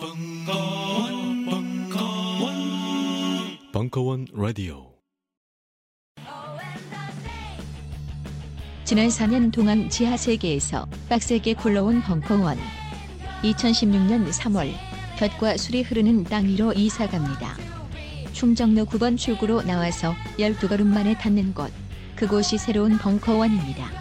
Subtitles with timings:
[0.00, 2.54] 벙커원, 벙커원,
[3.70, 4.94] 벙커원 라디오.
[8.84, 12.56] 지난 4년 동안 지하 세계에서 빡세게 굴러온 벙커원.
[13.42, 14.72] 2016년 3월
[15.18, 17.54] 볕과 술이 흐르는 땅 위로 이사 갑니다.
[18.32, 21.70] 충정로 9번 출구로 나와서 12걸음 만에 닿는 곳.
[22.16, 23.99] 그곳이 새로운 벙커원입니다.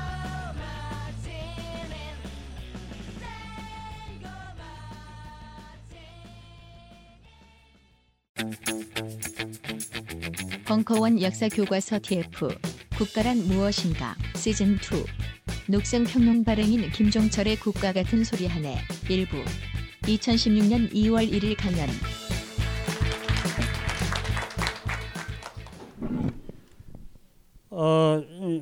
[10.79, 12.47] 벙커원 역사 교과서 TF
[12.97, 14.15] 국가란 무엇인가?
[14.35, 18.77] 시즌 2 녹색 평론 발행인 김종철의 국가 같은 소리 하네
[19.09, 19.35] 일부.
[20.03, 21.89] 2016년 2월 1일 강연.
[27.71, 28.61] 어, 이,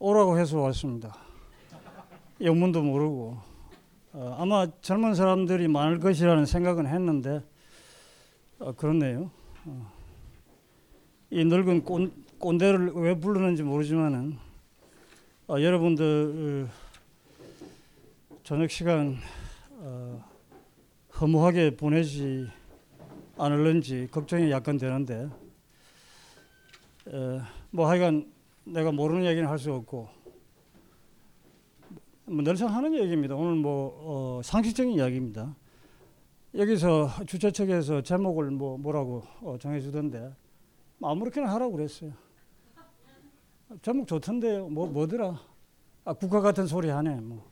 [0.00, 1.16] 오라고 해서 왔습니다.
[2.40, 3.38] 영문도 모르고.
[4.12, 7.44] 어, 아마 젊은 사람들이 많을 것이라는 생각은 했는데
[8.58, 9.30] 어, 그렇네요.
[9.66, 9.95] 어,
[11.30, 14.38] 이 늙은 꼰, 꼰대를 왜 부르는지 모르지만은
[15.48, 16.68] 어, 여러분들
[18.44, 19.16] 저녁 시간
[19.70, 20.24] 어,
[21.20, 22.46] 허무하게 보내지
[23.38, 25.28] 않을는지 걱정이 약간 되는데
[27.06, 28.32] 어, 뭐 하여간
[28.64, 30.08] 내가 모르는 얘기는 할 수 없고
[32.28, 33.34] 뭐 늘상 하는 얘기입니다.
[33.34, 35.54] 오늘 뭐 어, 상식적인 이야기입니다.
[36.54, 40.45] 여기서 주최 측에서 제목을 뭐 뭐라고 어, 정해주던데 뭐
[41.02, 42.12] 아무렇게나 하라고 그랬어요.
[43.82, 44.68] 제목 좋던데요.
[44.68, 45.38] 뭐 뭐더라?
[46.04, 47.16] 아 국가 같은 소리 하네.
[47.20, 47.44] 뭐.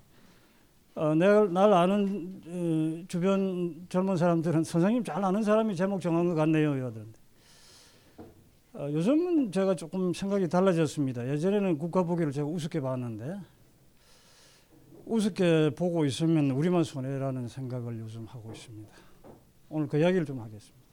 [0.94, 6.34] 어, 내가 날 아는 어, 주변 젊은 사람들은 선생님 잘 아는 사람이 제목 정한 것
[6.34, 6.76] 같네요.
[6.76, 7.18] 이러던데.
[8.74, 11.28] 어, 요즘은 제가 조금 생각이 달라졌습니다.
[11.28, 13.40] 예전에는 국가 보기를 제가 우습게 봤는데
[15.06, 18.90] 우습게 보고 있으면 우리만 손해라는 생각을 요즘 하고 있습니다.
[19.68, 20.83] 오늘 그 이야기를 좀 하겠습니다.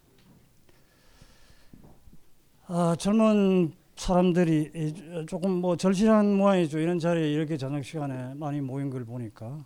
[2.68, 6.80] 아, 젊은 사람들이 조금 뭐 절실한 모양이죠.
[6.80, 9.66] 이런 자리에 이렇게 저녁 시간에 많이 모인 걸 보니까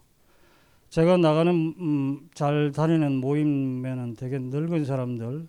[0.90, 5.48] 제가 나가는 음, 잘 다니는 모임에는 되게 늙은 사람들,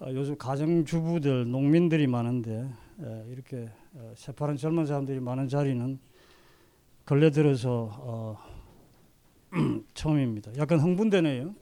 [0.00, 2.68] 어, 요즘 가정주부들, 농민들이 많은데
[3.02, 5.98] 에, 이렇게 어, 새파란 젊은 사람들이 많은 자리는
[7.04, 8.38] 근래 들어서 어,
[9.94, 10.52] 처음입니다.
[10.56, 11.54] 약간 흥분되네요.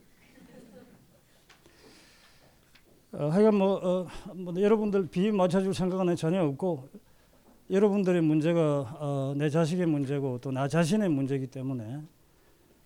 [3.12, 6.88] 어, 하여간 뭐, 어, 뭐 여러분들 비위 맞춰줄 생각은 전혀 없고
[7.68, 12.00] 여러분들의 문제가 어, 내 자식의 문제고 또 나 자신의 문제이기 때문에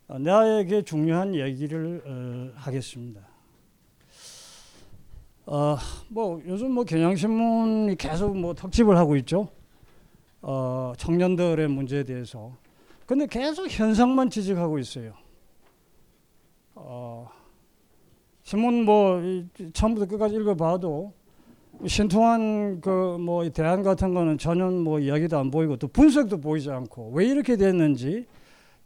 [0.09, 3.21] 어, 나에게 중요한 얘기를 어, 하겠습니다.
[5.47, 5.77] 어,
[6.09, 9.49] 뭐 요즘 뭐 경향신문이 계속 뭐 특집을 하고 있죠.
[10.41, 12.53] 어, 청년들의 문제에 대해서.
[13.05, 15.13] 근데 계속 현상만 지적하고 있어요.
[18.45, 19.23] 어, 신문 뭐
[19.73, 21.13] 처음부터 끝까지 읽어봐도
[21.87, 27.13] 신통한 그 뭐 대안 같은 거는 전혀 뭐 이야기도 안 보이고 또 분석도 보이지 않고
[27.15, 28.27] 왜 이렇게 됐는지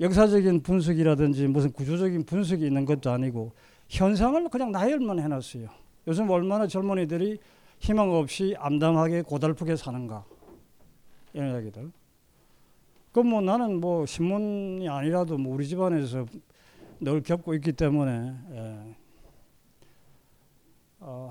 [0.00, 3.52] 역사적인 분석이라든지 무슨 구조적인 분석이 있는 것도 아니고
[3.88, 5.68] 현상을 그냥 나열만 해놨어요.
[6.06, 7.38] 요즘 얼마나 젊은이들이
[7.80, 10.24] 희망 없이 암담하게 고달프게 사는가
[11.32, 11.90] 이런 이야기들.
[13.12, 16.26] 그럼 뭐 나는 뭐 신문이 아니라도 뭐 우리 집안에서
[17.00, 18.97] 늘 겪고 있기 때문에 예.
[21.00, 21.30] 어,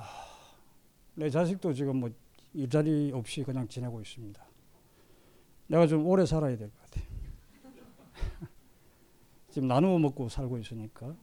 [1.15, 2.09] 내 자식도 지금 뭐
[2.53, 4.41] 일자리 없이 그냥 지내고 있습니다.
[5.67, 7.01] 내가 좀 오래 살아야 될 것 같아.
[9.49, 11.13] 지금 나누어 먹고 살고 있으니까.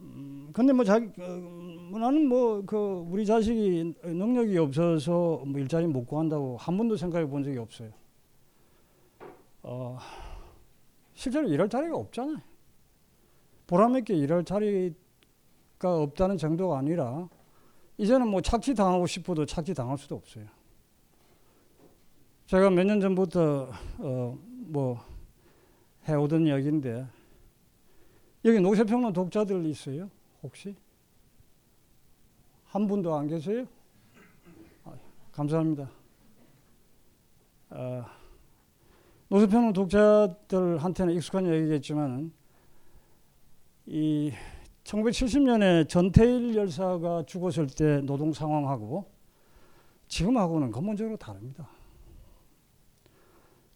[0.00, 1.28] 음, 근데 뭐 자기 어,
[1.90, 2.76] 뭐 나는 뭐 그
[3.08, 7.90] 우리 자식이 능력이 없어서 뭐 일자리 못 구한다고 한 번도 생각해 본 적이 없어요.
[9.62, 9.98] 어,
[11.14, 12.38] 실제로 일할 자리가 없잖아요.
[13.66, 14.94] 보람있게 일할 자리가
[15.82, 17.28] 없다는 정도가 아니라
[17.98, 20.46] 이제는 뭐 착취 당하고 싶어도 착취 당할 수도 없어요.
[22.46, 25.04] 제가 몇 년 전부터 어, 뭐
[26.08, 27.06] 해오던 이야기인데
[28.44, 30.08] 여기 노세평론 독자들 있어요?
[30.42, 30.74] 혹시?
[32.66, 33.66] 한 분도 안 계세요?
[34.84, 34.92] 아,
[35.32, 35.90] 감사합니다.
[37.70, 38.06] 아,
[39.28, 42.32] 노세평론 독자들한테는 익숙한 얘기겠지만
[43.86, 44.32] 이
[44.88, 49.10] 1970년에 전태일 열사가 죽었을 때 노동 상황하고
[50.08, 51.68] 지금하고는 근본적으로 다릅니다.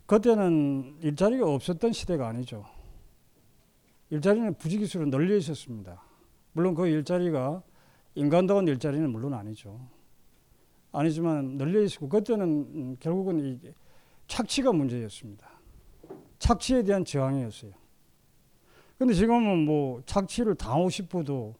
[0.07, 2.65] 그때는 일자리가 없었던 시대가 아니죠.
[4.09, 6.03] 일자리는 부지기수로 널려 있었습니다.
[6.53, 7.63] 물론 그 일자리가
[8.15, 9.81] 인간다운 일자리는 물론 아니죠.
[10.93, 13.61] 아니지만 널려 있었고 그때는 결국은 이
[14.29, 15.51] 착취가 문제였습니다.
[16.39, 17.82] 착취에 대한 저항이었어요.
[19.03, 21.55] 근데 지금은 뭐 착취를 당하고 싶어도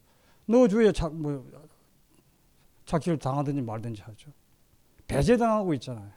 [0.47, 1.45] 너 주위에 착, 뭐
[2.85, 4.31] 착취를 당하든지 말든지 하죠.
[5.07, 6.11] 배제당하고 있잖아요.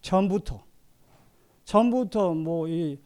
[0.00, 0.64] 처음부터.
[1.64, 2.98] 처음부터 뭐 이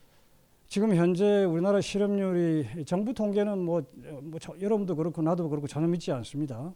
[0.71, 3.83] 지금 현재 우리나라 실업률이 정부 통계는 뭐,
[4.23, 6.73] 뭐 저, 여러분도 그렇고 나도 그렇고 전혀 믿지 않습니다.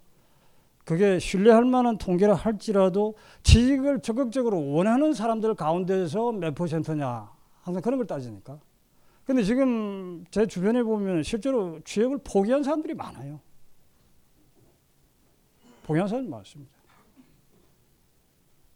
[0.84, 3.14] 그게 신뢰할 만한 통계라 할지라도
[3.44, 7.30] 취직을 적극적으로 원하는 사람들 가운데서 몇 퍼센트냐
[7.62, 8.58] 항상 그런 걸 따지니까.
[9.24, 13.40] 근데 지금 제 주변에 보면 실제로 취업을 포기한 사람들이 많아요.
[15.84, 16.72] 포기한 사람이 많습니다.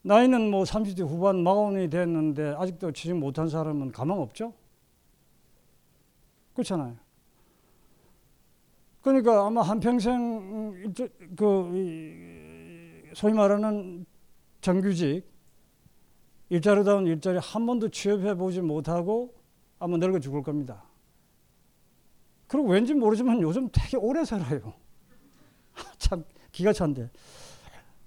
[0.03, 4.55] 나이는 뭐 30대 후반 마흔이 됐는데 아직도 취직 못한 사람은 가망 없죠?
[6.55, 6.97] 그렇잖아요.
[9.03, 10.93] 그러니까 아마 한평생
[11.37, 14.07] 그 소위 말하는
[14.61, 15.25] 정규직
[16.49, 19.38] 일자리다운 일자리 한 번도 취업해 보지 못하고
[19.79, 20.83] 아마 늙어 죽을 겁니다.
[22.47, 24.73] 그리고 왠지 모르지만 요즘 되게 오래 살아요.
[25.99, 27.11] 참 기가 찬데.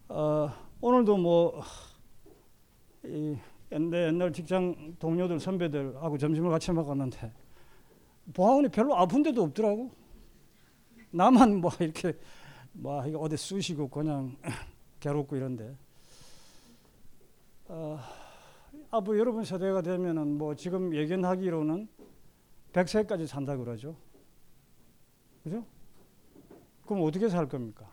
[0.09, 0.51] 어,
[0.81, 1.61] 오늘도 뭐
[3.05, 3.37] 이,
[3.71, 7.31] 옛날, 옛날 직장 동료들 선배들하고 점심을 같이 먹었는데
[8.33, 9.91] 보아원이 별로 아픈 데도 없더라고.
[11.11, 12.17] 나만 뭐 이렇게
[12.73, 14.35] 뭐 어디 쑤시고 그냥
[14.99, 15.75] 괴롭고 이런데.
[17.67, 17.99] 어,
[18.91, 21.87] 앞으로 여러분 세대가 되면은 뭐 지금 예견하기로는
[22.73, 23.95] 100세까지 산다 그러죠.
[25.43, 25.65] 그죠?
[26.85, 27.89] 그럼 어떻게 살 겁니까?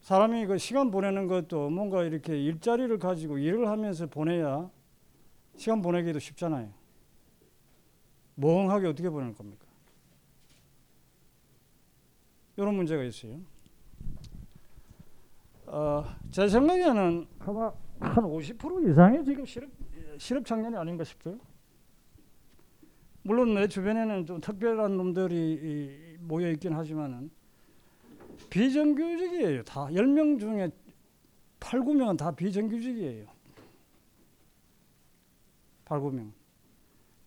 [0.00, 4.70] 사람이 그 시간 보내는 것도 뭔가 이렇게 일자리를 가지고 일을 하면서 보내야
[5.56, 6.72] 시간 보내기도 쉽잖아요.
[8.36, 9.66] 멍하게 어떻게 보낼 겁니까?
[12.56, 13.40] 이런 문제가 있어요.
[15.66, 19.70] 어, 제 생각에는 아마 한 50% 이상이 지금 실업,
[20.18, 21.38] 실업 청년이 아닌가 싶어요.
[23.22, 27.30] 물론 내 주변에는 좀 특별한 놈들이 모여 있긴 하지만은
[28.50, 29.64] 비정규직이에요.
[29.64, 30.70] 다 10명 중에
[31.58, 33.26] 8, 9명은 다 비정규직이에요.
[35.84, 36.32] 8, 9명.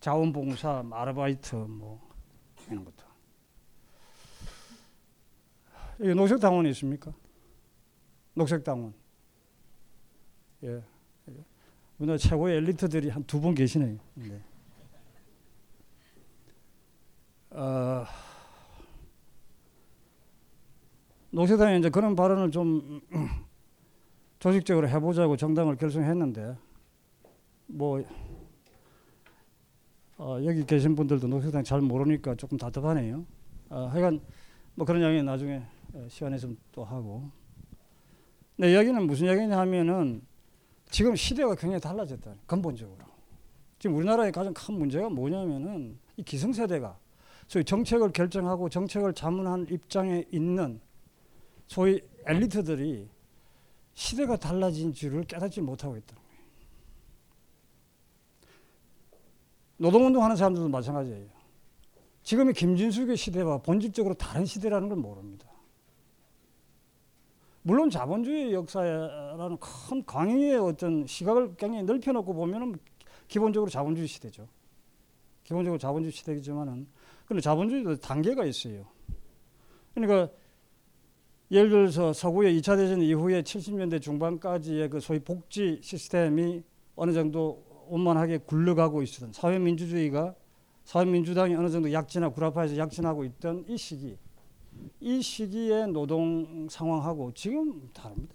[0.00, 2.00] 자원봉사, 아르바이트 뭐
[2.68, 3.04] 이런 것도.
[6.00, 7.12] 여기 녹색당원이 있습니까?
[8.34, 8.94] 녹색당원.
[10.64, 10.82] 예.
[11.98, 13.98] 우리나라 최고의 엘리트들이 한 두 분 계시네요.
[14.14, 14.40] 네.
[17.50, 18.04] 어,
[21.30, 23.00] 녹색당이 이제 그런 발언을 좀
[24.38, 26.56] 조직적으로 해보자고 정당을 결성했는데
[27.66, 28.02] 뭐
[30.18, 33.24] 어, 여기 계신 분들도 녹색당 잘 모르니까 조금 답답하네요.
[33.68, 34.20] 어, 하여간
[34.74, 35.62] 뭐 그런 이야기 나중에
[36.08, 37.30] 시간 있으면 또 하고.
[38.56, 40.22] 네, 여기는 무슨 이야기냐 하면은
[40.90, 42.34] 지금 시대가 굉장히 달라졌다.
[42.46, 42.98] 근본적으로.
[43.78, 46.98] 지금 우리나라의 가장 큰 문제가 뭐냐면은 이 기성세대가
[47.46, 50.80] 소위 정책을 결정하고 정책을 자문한 입장에 있는
[51.66, 53.08] 소위 엘리트들이
[53.94, 56.40] 시대가 달라진 줄을 깨닫지 못하고 있다는 거예요.
[59.78, 61.28] 노동운동 하는 사람들도 마찬가지예요.
[62.22, 65.49] 지금의 김진숙의 시대와 본질적으로 다른 시대라는 걸 모릅니다.
[67.62, 72.76] 물론 자본주의 역사라는 큰 강의의 어떤 시각을 굉장히 넓혀놓고 보면은
[73.28, 74.48] 기본적으로 자본주의 시대죠.
[75.44, 76.86] 기본적으로 자본주의 시대이지만은
[77.26, 78.86] 근데 자본주의도 단계가 있어요.
[79.94, 80.32] 그러니까
[81.50, 86.62] 예를 들어서 서구의 2차 대전 이후에 70년대 중반까지의 그 소위 복지 시스템이
[86.94, 90.34] 어느 정도 원만하게 굴러가고 있었던 사회민주주의가
[90.84, 94.16] 사회민주당이 어느 정도 약진하 구라파에서 약진하고 있던 이 시기
[95.00, 98.34] 이 시기의 노동 상황하고 지금 다릅니다.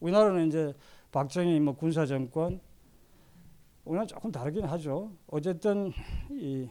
[0.00, 0.74] 우리나라는 이제
[1.12, 2.60] 박정희 뭐 군사 정권
[3.84, 5.12] 우리나라 조금 다르긴 하죠.
[5.26, 5.92] 어쨌든
[6.30, 6.68] 이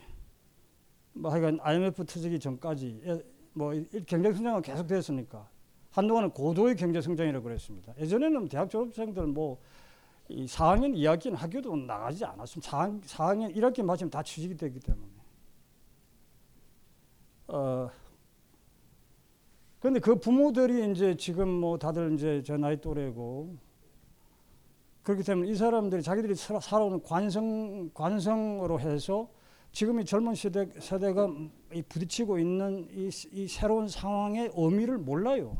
[1.13, 3.22] 뭐 하여간 IMF 터지기 전까지
[3.53, 3.72] 뭐
[4.07, 5.48] 경제 성장은 계속 됐으니까
[5.91, 7.93] 한동안은 고도의 경제 성장이라고 그랬습니다.
[8.00, 9.57] 예전에는 대학 졸업생들 뭐이
[10.48, 12.69] 4학년 2학기는 학교도 나가지 않았습니다.
[12.69, 15.07] 4, 4학년 1학기 마치면 다 취직이 됐기 때문에.
[17.50, 17.89] 어,
[19.83, 23.57] 근데 그 부모들이 이제 지금 뭐 다들 이제 저 나이 또래고
[25.03, 29.27] 그렇기 때문에 이 사람들이 자기들이 살아오는 관성 관성으로 해서
[29.73, 31.27] 지금 이 젊은 세대 세대가
[31.89, 35.59] 부딪히고 있는 이, 이 새로운 상황의 의미를 몰라요.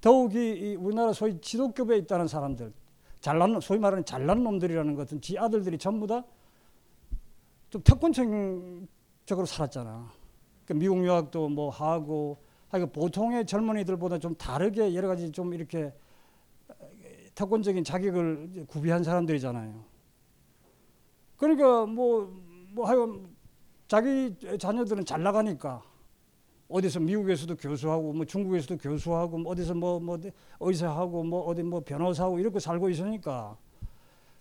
[0.00, 2.72] 더욱이 우리나라 소위 지도급에 있다는 사람들,
[3.20, 6.24] 잘난 소위 말하는 잘난 놈들이라는 것은 지 아들들이 전부 다
[7.70, 10.10] 좀 특권층적으로 살았잖아.
[10.66, 15.94] 그 미국 유학도 뭐 하고 하여간 보통의 젊은이들보다 좀 다르게 여러 가지 좀 이렇게
[17.34, 19.84] 특권적인 자격을 구비한 사람들이잖아요.
[21.36, 22.46] 그러니까 뭐
[22.76, 23.26] 뭐 하여간
[23.88, 25.82] 자기 자녀들은 잘 나가니까
[26.68, 30.18] 어디서 미국에서도 교수하고 뭐 중국에서도 교수하고 뭐 어디서 뭐 뭐
[30.60, 33.56] 의사하고 뭐 어디 뭐 변호사하고 이렇게 살고 있으니까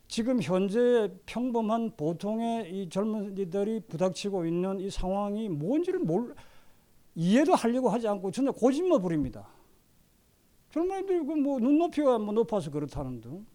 [0.08, 6.36] 지금 현재 평범한 보통의 이 젊은이들이 부닥치고 있는 이 상황이 뭔지를 몰
[7.16, 9.48] 이해도 하려고 하지 않고 전혀 고집만 부립니다.
[10.72, 13.46] 젊은이들이 그뭐 눈높이가 뭐 높아서 그렇다는 등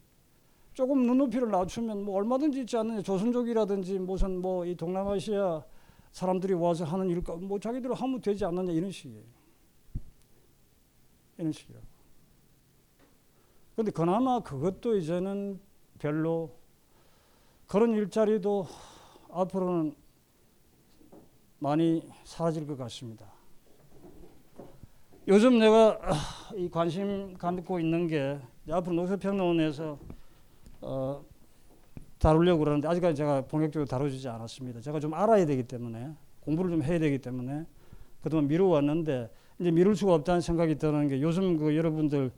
[0.73, 5.63] 조금 눈높이를 낮추면 뭐 얼마든지 있지 않느냐 조선족이라든지 무슨 뭐 이 동남아시아
[6.13, 9.23] 사람들이 와서 하는 일까 뭐 자기들 하면 되지 않느냐 이런 식이에요.
[11.39, 11.87] 이런 식이라고.
[13.77, 15.61] 근데 그나마 그것도 이제는
[16.01, 16.51] 별로
[17.69, 18.67] 그런 일자리도
[19.31, 19.95] 앞으로는
[21.61, 23.27] 많이 사라질 것 같습니다.
[25.29, 26.01] 요즘 내가
[26.57, 29.99] 이 관심 갖고 있는 게 앞으로 노세평론에서
[30.81, 31.25] 어,
[32.19, 34.81] 다루려고 그러는데 아직까지 제가 본격적으로 다뤄지지 않았습니다.
[34.81, 37.67] 제가 좀 알아야 되기 때문에 공부를 좀 해야 되기 때문에
[38.23, 39.31] 그동안 미루었는데
[39.61, 42.33] 이제 미룰 수가 없다는 생각이 드는 게 요즘 그 여러분들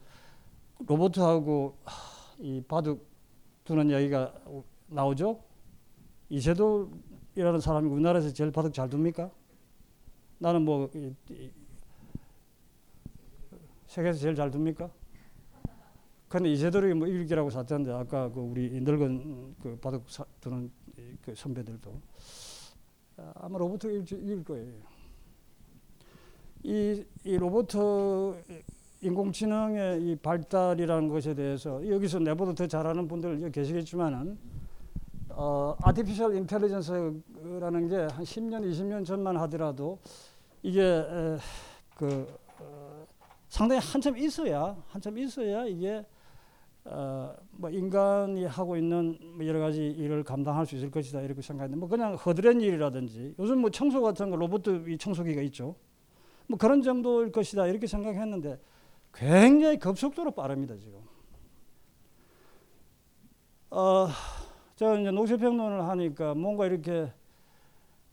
[0.86, 1.76] 로봇하고
[2.40, 3.11] 이 바둑
[3.64, 4.34] 두는 이야기가
[4.88, 5.42] 나오죠.
[6.28, 9.30] 이세돌이라는 사람이 우리나라에서 제일 바둑 잘 둡니까?
[10.38, 10.90] 나는 뭐
[13.86, 14.90] 세계에서 제일 잘 둡니까?
[16.28, 20.70] 근데 이세돌이 뭐 일기라고 샀던데 아까 그 우리 늙은 그 바둑 사, 두는
[21.22, 22.00] 그 선배들도
[23.34, 24.72] 아마 로봇 이길 거예요.
[26.62, 27.68] 이, 이 로봇
[29.02, 34.38] 인공지능의 이 발달이라는 것에 대해서 여기서 내보다 더 잘하는 분들 계시겠지만은
[35.30, 39.98] 어, 아티피셜 인텔리전스라는 게 한 10년, 20년 전만 하더라도
[40.62, 41.36] 이게 에,
[41.96, 42.26] 그
[42.60, 43.04] 어,
[43.48, 46.06] 상당히 한참 있어야 한참 있어야 이게
[46.84, 51.80] 어, 뭐 인간이 하고 있는 뭐 여러 가지 일을 감당할 수 있을 것이다 이렇게 생각했는데
[51.80, 55.74] 뭐 그냥 허드렛 일이라든지 요즘 뭐 청소 같은 거 로봇 이 청소기가 있죠.
[56.46, 58.58] 뭐 그런 정도일 것이다 이렇게 생각했는데
[59.14, 61.00] 굉장히 급속도로 빠릅니다 지금.
[63.70, 64.08] 어,
[64.76, 67.12] 제가 이제 노세평론을 하니까 뭔가 이렇게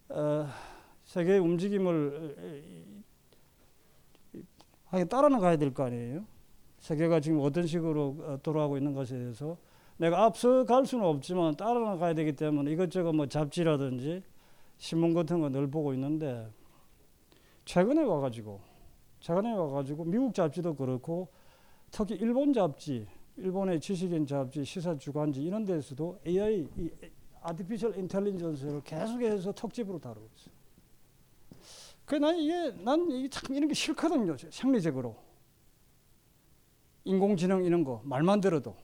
[0.10, 0.48] 어,
[1.06, 2.66] 세계의 움직임을
[4.86, 6.26] 하게 따라 나 가야 될 거 아니에요.
[6.80, 9.58] 세계가 지금 어떤 식으로 어, 돌아가고 있는 것에 대해서
[9.98, 14.24] 내가 앞서 갈 수는 없지만 따라 나 가야 되기 때문에 이것저것 뭐 잡지라든지
[14.78, 16.48] 신문 같은 거 늘 보고 있는데
[17.66, 18.62] 최근에 와가지고
[19.20, 21.30] 최근에 와가지고 미국 잡지도 그렇고
[21.92, 23.08] 특히 일본 잡지,
[23.38, 26.92] 일본의 지식인 잡지, 시사 주간지 이런 데서도 AI, 이
[27.42, 30.54] 아티피셜 인텔리전스를 계속해서 특집으로 다루고 있어요.
[32.06, 34.36] 그난 이게 난 이게 참 이런 게 싫거든요.
[34.50, 35.16] 생리적으로.
[37.06, 38.76] 인공지능 이런 거 말만 들어도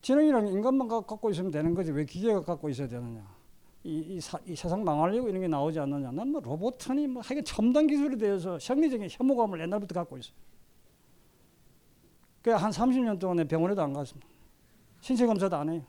[0.00, 3.24] 지능이랑 인간만 갖고 있으면 되는 거지 왜 기계가 갖고 있어야 되느냐
[3.84, 7.86] 이, 이, 사, 이 세상 망하려고 이런 게 나오지 않느냐 난뭐 로봇하니 뭐 하여간 첨단
[7.86, 10.34] 기술에 대해서 생리적인 혐오감을 옛날부터 갖고 있어요
[12.42, 14.28] 그한 30년 동안에 병원에도 안 갔습니다
[15.00, 15.82] 신체 검사도 안 해요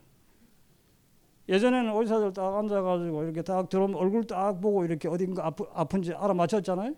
[1.48, 6.94] 예전에는 의사들 딱 앉아가지고 이렇게 딱 들어오면 얼굴 딱 보고 이렇게 어딘가 아프, 아픈지 알아맞혔잖아요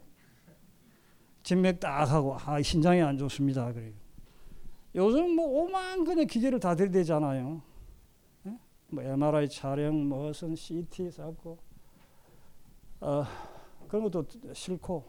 [1.46, 3.72] 진맥 딱 하고 아 신장이 안 좋습니다.
[3.72, 3.92] 그래요.
[4.96, 7.62] 요즘 뭐 오만 그냥 기계를 다 들이대잖아요.
[8.92, 8.94] 예?
[8.94, 11.58] 뭐 MRI 촬영, 무슨 CT 쌓고
[13.00, 13.24] 어,
[13.88, 15.04] 그런 것도 싫고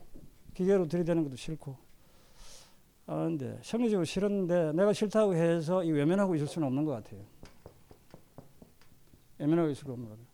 [0.54, 1.76] 기계로 들이대는 것도 싫고.
[3.06, 7.22] 아, 근데 심리적으로 싫은데 내가 싫다고 해서 이 외면하고 있을 수는 없는 것 같아요.
[9.38, 10.28] 외면하고 있을 수 없는 것 같아요.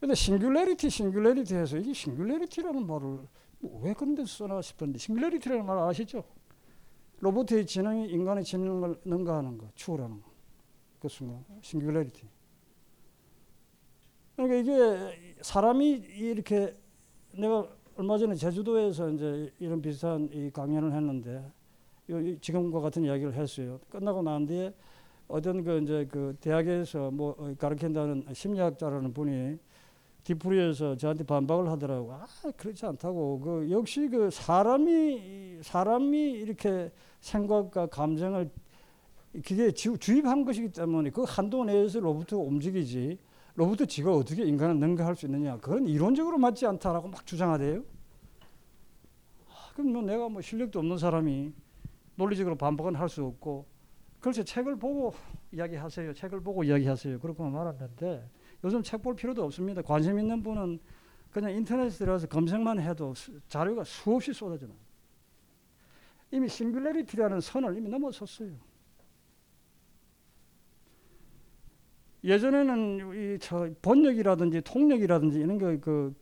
[0.00, 3.20] 근데 singularity, singularity 해서 이게 singularity라는 말을
[3.80, 6.24] 왜 그런 데서 써나 싶은데 singularity라는 말 아시죠?
[7.20, 10.33] 로봇의 지능이 인간의 지능을 능가하는 거, 추월하는 거.
[11.04, 12.26] 그 순간 singularity.
[14.36, 16.74] 그러니까 이게 사람이 이렇게
[17.36, 21.44] 내가 얼마 전에 제주도에서 이제 이런 비슷한 이 강연을 했는데
[22.40, 23.78] 지금과 같은 이야기를 했어요.
[23.90, 24.72] 끝나고 난 뒤에
[25.28, 29.58] 어떤 그 이제 그 대학에서 뭐 가르친다는 심리학자라는 분이
[30.24, 32.14] 뒤풀이에서 저한테 반박을 하더라고.
[32.14, 33.40] 아, 그렇지 않다고.
[33.40, 38.48] 그 역시 그 사람이 사람이 이렇게 생각과 감정을
[39.42, 43.18] 그게 주입한 것이기 때문에 그 한도 내에서 로봇가 움직이지.
[43.56, 45.56] 로봇 지가 어떻게 인간을 능가할 수 있느냐.
[45.58, 47.82] 그건 이론적으로 맞지 않다라고 막 주장하대요.
[49.48, 51.52] 아, 그럼 뭐 내가 뭐 실력도 없는 사람이
[52.16, 53.66] 논리적으로 반박은 할 수 없고
[54.20, 55.14] 글쎄 책을 보고
[55.52, 56.14] 이야기하세요.
[56.14, 57.18] 책을 보고 이야기하세요.
[57.18, 58.28] 그렇게 말았는데
[58.64, 59.82] 요즘 책 볼 필요도 없습니다.
[59.82, 60.78] 관심 있는 분은
[61.30, 64.76] 그냥 인터넷에 들어가서 검색만 해도 수, 자료가 수없이 쏟아져 나요.
[66.30, 68.52] 이미 싱글레리티라는 선을 이미 넘어섰어요.
[72.24, 76.14] 예전에는 이저 번역이라든지 통역이라든지 이런 거그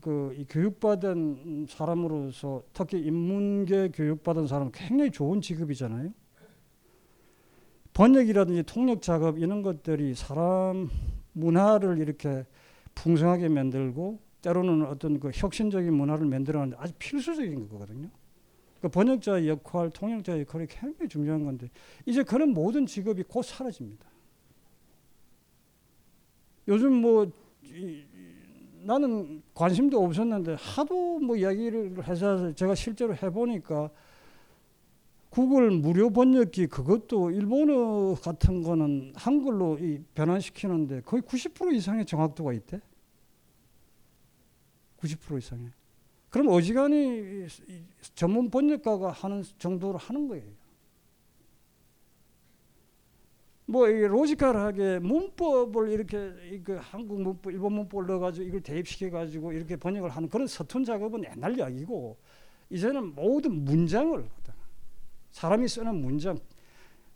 [0.00, 6.12] 그 교육받은 사람으로서 특히 인문계 교육받은 사람은 굉장히 좋은 직업이잖아요.
[7.92, 10.88] 번역이라든지 통역 작업 이런 것들이 사람
[11.32, 12.46] 문화를 이렇게
[12.94, 18.08] 풍성하게 만들고 때로는 어떤 그 혁신적인 문화를 만들어가는데 아주 필수적인 거거든요.
[18.80, 21.68] 그 번역자의 역할, 통역자의 역할이 굉장히 중요한 건데
[22.06, 24.11] 이제 그런 모든 직업이 곧 사라집니다.
[26.68, 27.30] 요즘 뭐
[27.64, 28.04] 이,
[28.82, 33.90] 나는 관심도 없었는데 하도 뭐 이야기를 해서 제가 실제로 해보니까
[35.30, 42.80] 구글 무료 번역기 그것도 일본어 같은 거는 한글로 이 변환시키는데 거의 90% 이상의 정확도가 있대.
[44.98, 45.70] 90% 이상의.
[46.28, 47.46] 그럼 어지간히
[48.14, 50.44] 전문 번역가가 하는 정도로 하는 거예요.
[53.72, 60.10] 뭐 로지컬하게 문법을 이렇게 그 한국 문법, 일본 문법을 넣어가지고 이걸 대입시켜 가지고 이렇게 번역을
[60.10, 62.18] 하는 그런 서툰 작업은 옛날 이야기고
[62.68, 64.28] 이제는 모든 문장을
[65.30, 66.38] 사람이 쓰는 문장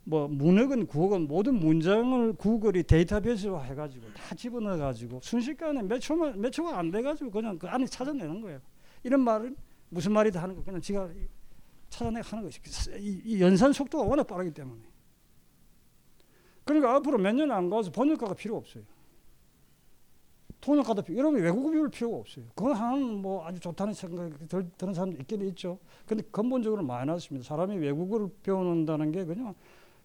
[0.03, 6.49] 뭐 문학은 국어건 모든 문장을 구글이 데이터베이스화 해가지고 다 집어넣어 가지고 순식간에 몇 초만 몇
[6.49, 8.59] 초가 안 돼가지고 그냥 그 안에 찾아내는 거예요.
[9.03, 9.55] 이런 말은
[9.89, 11.07] 무슨 말이다 하는 거 그냥 지가
[11.89, 12.59] 찾아내 하는 것이
[12.97, 14.81] 이, 이 연산 속도가 워낙 빠르기 때문에.
[16.67, 18.83] 그러니까 앞으로 몇 년 안 가서 번역가가 필요 없어요.
[20.59, 22.45] 통역가도 필요, 여러분 외국어 배울 필요가 없어요.
[22.55, 25.79] 그건 한뭐 아주 좋다는 생각이 들, 드는 사람도 있긴 있죠.
[26.05, 27.47] 근데 근본적으로 마이너스입니다.
[27.47, 29.53] 사람이 외국어를 배우는다는 게 그냥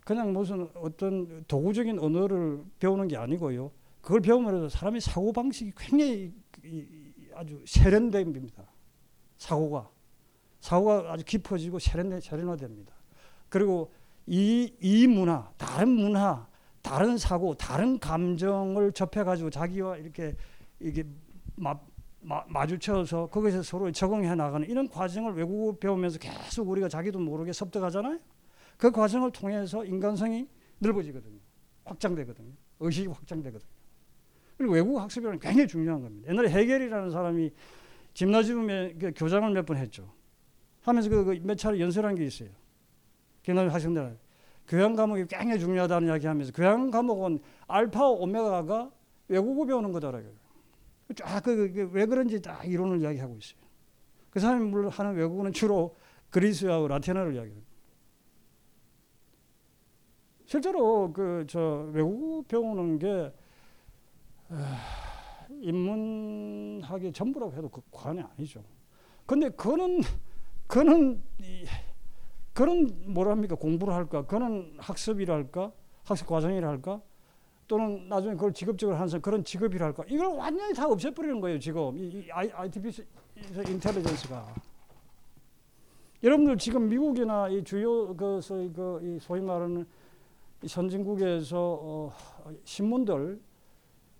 [0.04, 3.70] 그냥 무슨 어떤 도구적인 언어를 배우는 게 아니고요.
[4.00, 6.32] 그걸 배우면 서 사람의 사고 방식이 굉장히
[7.34, 8.64] 아주 세련됩니다.
[9.38, 9.88] 사고가
[10.60, 12.92] 사고가 아주 깊어지고 세련돼 세련화됩니다.
[13.48, 13.90] 그리고
[14.26, 16.46] 이, 이 문화, 다른 문화,
[16.82, 20.34] 다른 사고, 다른 감정을 접해가지고 자기와 이렇게
[20.80, 21.04] 이게
[21.56, 21.78] 마,
[22.20, 28.18] 마, 마주쳐서 거기서 서로 적응해 나가는 이런 과정을 외국어 배우면서 계속 우리가 자기도 모르게 섭득하잖아요.
[28.76, 31.38] 그 과정을 통해서 인간성이 넓어지거든요.
[31.84, 32.52] 확장되거든요.
[32.80, 33.70] 의식이 확장되거든요.
[34.58, 36.30] 그리고 외국어 학습이라는 굉장히 중요한 겁니다.
[36.30, 37.50] 옛날에 해겔이라는 사람이
[38.14, 40.12] 짐나지움에 그 교장을 몇 번 했죠.
[40.82, 42.48] 하면서 그, 그 차례 연설한 게 있어요.
[43.44, 44.12] 김남일 하신다.
[44.68, 48.90] 교양 과목이 굉장히 중요하다는 이야기 하면서 교양 과목은 알파 오메가가
[49.28, 50.32] 외국어 배우는 거더라고요.
[51.14, 53.60] 쫙그 그, 그, 왜 그런지 딱 이론을 이야기하고 있어요.
[54.30, 55.96] 그 사람이 하는 외국어는 주로
[56.30, 57.70] 그리스하고 라틴어를 이야기합니다.
[60.46, 63.32] 실제로 그 저 외국어 배우는 게
[65.60, 68.62] 인문학의 전부라고 해도 그 관이 아니죠.
[69.26, 70.00] 근데 그는
[70.66, 71.22] 그는
[72.52, 73.54] 그런 뭐랍니까?
[73.54, 74.26] 공부를 할까?
[74.26, 75.72] 그런 학습이랄까?
[76.04, 77.00] 학습 과정이랄까?
[77.66, 80.04] 또는 나중에 그걸 직업적으로 하는 사람 그런 직업이랄까?
[80.08, 81.96] 이걸 완전히 다 없애버리는 거예요 지금.
[81.96, 83.06] 이, 이 ITPC
[83.68, 84.54] 인텔리전스가.
[86.22, 89.86] 여러분들 지금 미국이나 이 주요 그 소위 그 소위 말하는
[90.64, 92.12] 선진국에서 어,
[92.64, 93.40] 신문들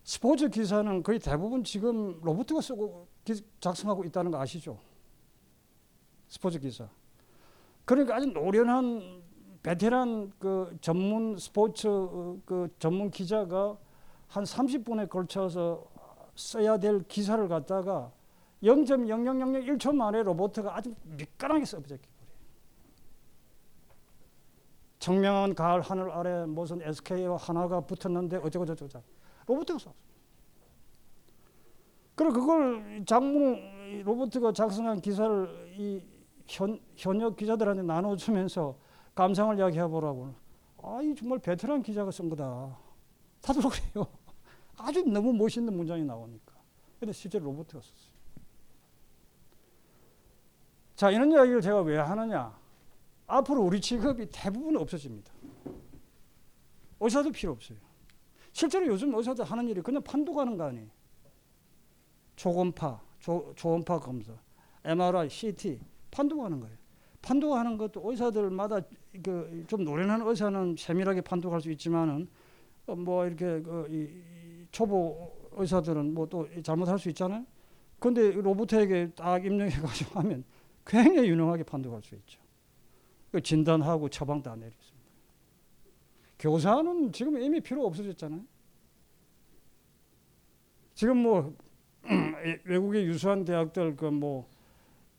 [0.03, 3.07] 스포츠 기사는 거의 대부분 지금 로봇가 쓰고
[3.61, 4.79] 작성하고 있다는 거 아시죠?
[6.29, 6.88] 스포츠 기사.
[7.92, 9.22] 그러니까 아주 노련한
[9.62, 13.76] 베테랑 그 전문 스포츠 어, 그 전문 기자가
[14.28, 15.85] 한 30분에 걸쳐서
[16.35, 18.11] 써야 될 기사를 갖다가
[18.62, 22.33] 0.0001초 만에 로봇가 아주 미끈하게 써버렸기 때문에
[24.98, 29.05] 청명한 가을 하늘 아래 무슨 SK와 하나가 붙었는데 어쩌고 저쩌고
[29.46, 29.92] 로봇가 썼어.
[32.14, 36.12] 그리고 그걸 장문 로봇가 작성한 기사를 이
[36.52, 38.76] 현, 현역 기자들한테 나눠주면서
[39.14, 40.34] 감상을 이야기해 보라고.
[40.82, 42.76] 아, 이 정말 베테랑 기자가 쓴 거다.
[43.40, 44.06] 다들 그래요.
[44.76, 46.52] 아주 너무 멋있는 문장이 나오니까.
[47.00, 48.12] 근데 실제 로봇가 썼어요.
[50.94, 52.56] 자, 이런 이야기를 제가 왜 하느냐.
[53.26, 55.32] 앞으로 우리 직업이 대부분 없어집니다.
[57.00, 57.78] 의사도 필요 없어요.
[58.52, 60.88] 실제로 요즘 의사들 하는 일이 그냥 판독하는 거 아니에요.
[62.36, 64.32] 초음파, 조, 초음파 검사,
[64.84, 65.80] MRI, CT
[66.12, 66.77] 판독하는 거예요.
[67.22, 68.81] 판독하는 것도 의사들마다
[69.22, 72.29] 그 좀 노련한 의사는 세밀하게 판독할 수 있지만은
[72.87, 77.44] 어, 뭐 이렇게 그 초보 의사들은 뭐 또 잘못할 수 있잖아요.
[77.98, 80.44] 근데 로봇에게 딱 입력해 가지고 하면
[80.85, 82.40] 굉장히 유능하게 판독할 수 있죠.
[83.31, 85.03] 그 진단하고 처방 다 내렸습니다.
[86.38, 88.40] 교사는 지금 이미 필요 없어졌잖아요.
[90.94, 91.55] 지금 뭐
[92.64, 94.48] 외국의 유수한 대학들 그뭐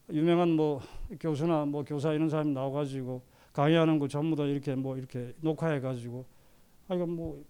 [0.09, 0.81] 유명한 뭐
[1.19, 3.21] 교수나 뭐 교사 이런 사람이 나와가지고
[3.53, 6.25] 강의하는 거 전부 다 이렇게 뭐 이렇게 녹화해가지고
[6.87, 7.43] 아 이거 뭐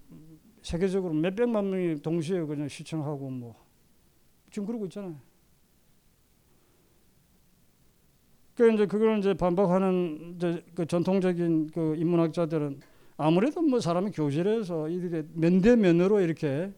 [0.61, 3.55] 세계적으로 몇 백만 명이 동시에 그냥 시청하고 뭐
[4.51, 5.15] 지금 그러고 있잖아요.
[8.55, 12.81] 그 이제 그걸 이제 반박하는 이제 그 전통적인 그 인문학자들은
[13.17, 16.71] 아무래도 뭐 사람이 교실에서 이렇게 면대면으로 이렇게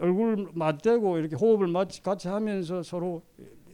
[0.00, 3.22] 얼굴 맞대고 이렇게 호흡을 같이 하면서 서로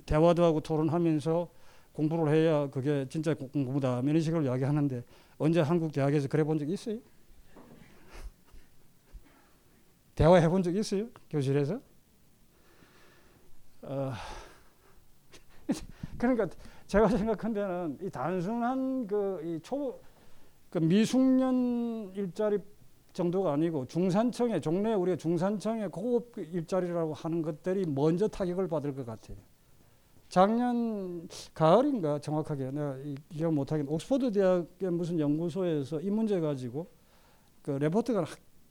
[0.07, 1.49] 대화도 하고 토론하면서
[1.93, 5.05] 공부를 해야 그게 진짜 공부다 이런 식으로 이야기하는데
[5.38, 6.99] 언제 한국 대학에서 그래 본 적 있어요?
[10.14, 11.07] 대화해 본 적 있어요?
[11.31, 11.81] 교실에서?
[13.83, 14.12] 어,
[16.19, 16.49] 그러니까
[16.87, 20.01] 제가 생각한 데는 이 단순한 그이 초,
[20.71, 22.59] 그 미숙년 일자리
[23.12, 29.37] 정도가 아니고 중산층의 종래 우리가 중산층의 고급 일자리라고 하는 것들이 먼저 타격을 받을 것 같아요.
[30.35, 32.97] 작년 가을인가 정확하게 내가
[33.31, 36.90] 기억 못하겠 옥스퍼드 대학의 무슨 연구소에서 이 문제 가지고
[37.62, 38.25] 그 레포트가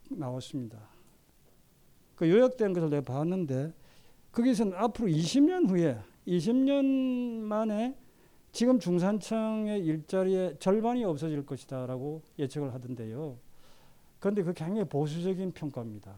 [0.09, 0.77] 나왔습니다.
[2.17, 3.73] 그 요약된 것을 내가 봤는데
[4.33, 5.97] 거기서는 앞으로 20년 후에
[6.27, 7.95] 20년 만에
[8.51, 13.37] 지금 중산층의 일자리의 절반이 없어질 것이다라고 예측을 하던데요.
[14.19, 16.13] 그런데 그 굉장히 보수적인 평가입니다.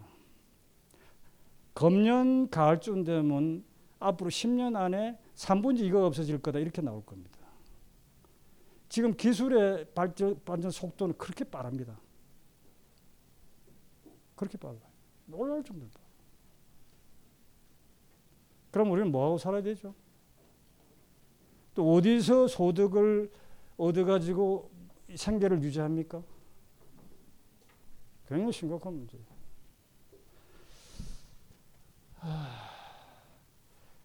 [1.75, 3.63] 금년 가을쯤 되면
[3.99, 7.39] 앞으로 10년 안에 3분지 이거 없어질 거다 이렇게 나올 겁니다.
[8.89, 11.99] 지금 기술의 발전, 발전 속도는 그렇게 빠릅니다.
[14.36, 14.81] 그렇게 빨라요.
[15.25, 16.05] 놀랄 정도로 빨라요.
[18.71, 19.95] 그럼 우리는 뭐하고 살아야 되죠?
[21.73, 23.31] 또 어디서 소득을
[23.77, 24.71] 얻어가지고
[25.15, 26.23] 생계를 유지합니까?
[28.27, 29.25] 굉장히 심각한 문제예요.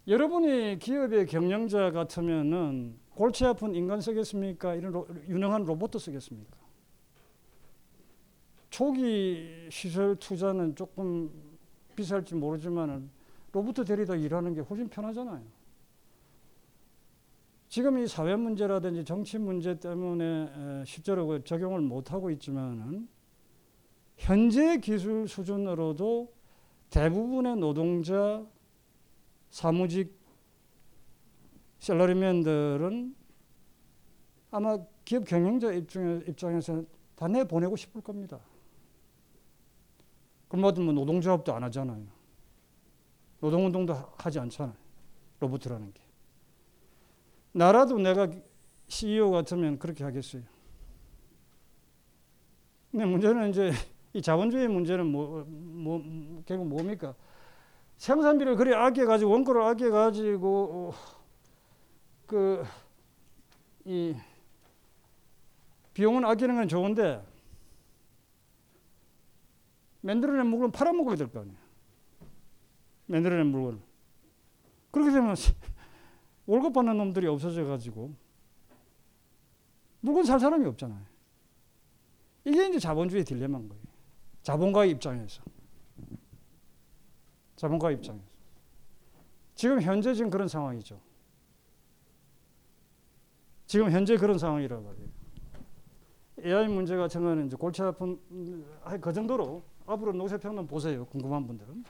[0.07, 4.75] 여러분이 기업의 경영자 같으면은 골치 아픈 인간 쓰겠습니까?
[4.75, 6.59] 이런 로, 유능한 로봇 쓰겠습니까?
[8.71, 11.31] 초기 시설 투자는 조금
[11.95, 13.11] 비쌀지 모르지만은
[13.53, 15.45] 로봇 데리다 일하는 게 훨씬 편하잖아요.
[17.69, 23.09] 지금 이 사회 문제라든지 정치 문제 때문에 실제로 적용을 못 하고 있지만은
[24.17, 26.33] 현재 기술 수준으로도
[26.91, 28.45] 대부분의 노동자
[29.51, 30.19] 사무직
[31.81, 33.15] 셀러리맨들은
[34.53, 36.85] 아마 기업 경영자 입장에서
[37.15, 38.41] 다 내보내고 싶을 겁니다.
[40.49, 42.05] 그럼 뭐 노동조합도 안 하잖아요.
[43.41, 44.77] 노동운동도 하지 않잖아요.
[45.39, 46.03] 로봇이라는 게.
[47.53, 48.29] 나라도 내가
[48.89, 50.43] CEO 같으면 그렇게 하겠어요.
[52.91, 53.73] 근데 문제는 이제
[54.13, 57.15] 이 자본주의 문제는 뭐, 뭐 결국 뭡니까?
[58.01, 60.95] 생산비를 그리 아껴가지고 원가를 아껴가지고
[62.27, 62.65] 그
[63.85, 64.15] 이
[65.95, 67.27] 비용은 아끼는 건 좋은데
[70.03, 71.57] 만들어낸 물건 팔아먹어야 될 거 아니에요.
[73.07, 73.83] 만들어낸 물건.
[74.91, 75.35] 그렇게 되면
[76.47, 78.15] 월급 받는 놈들이 없어져 가지고
[80.01, 81.05] 물건 살 사람이 없잖아요.
[82.45, 83.83] 이게 이제 자본주의 딜레마인 거예요.
[84.43, 85.43] 자본가의 입장에서.
[87.61, 88.25] 자본가 입장에서.
[89.55, 90.99] 지금 현재 지금 그런 상황이죠.
[93.67, 95.09] 지금 현재 그런 상황이라고 말이에요.
[96.43, 98.19] AI 문제 같은 거는 이제 골치 아픈
[99.03, 101.05] 그 정도로 앞으로 노세평론 보세요.
[101.05, 101.85] 궁금한 분들은.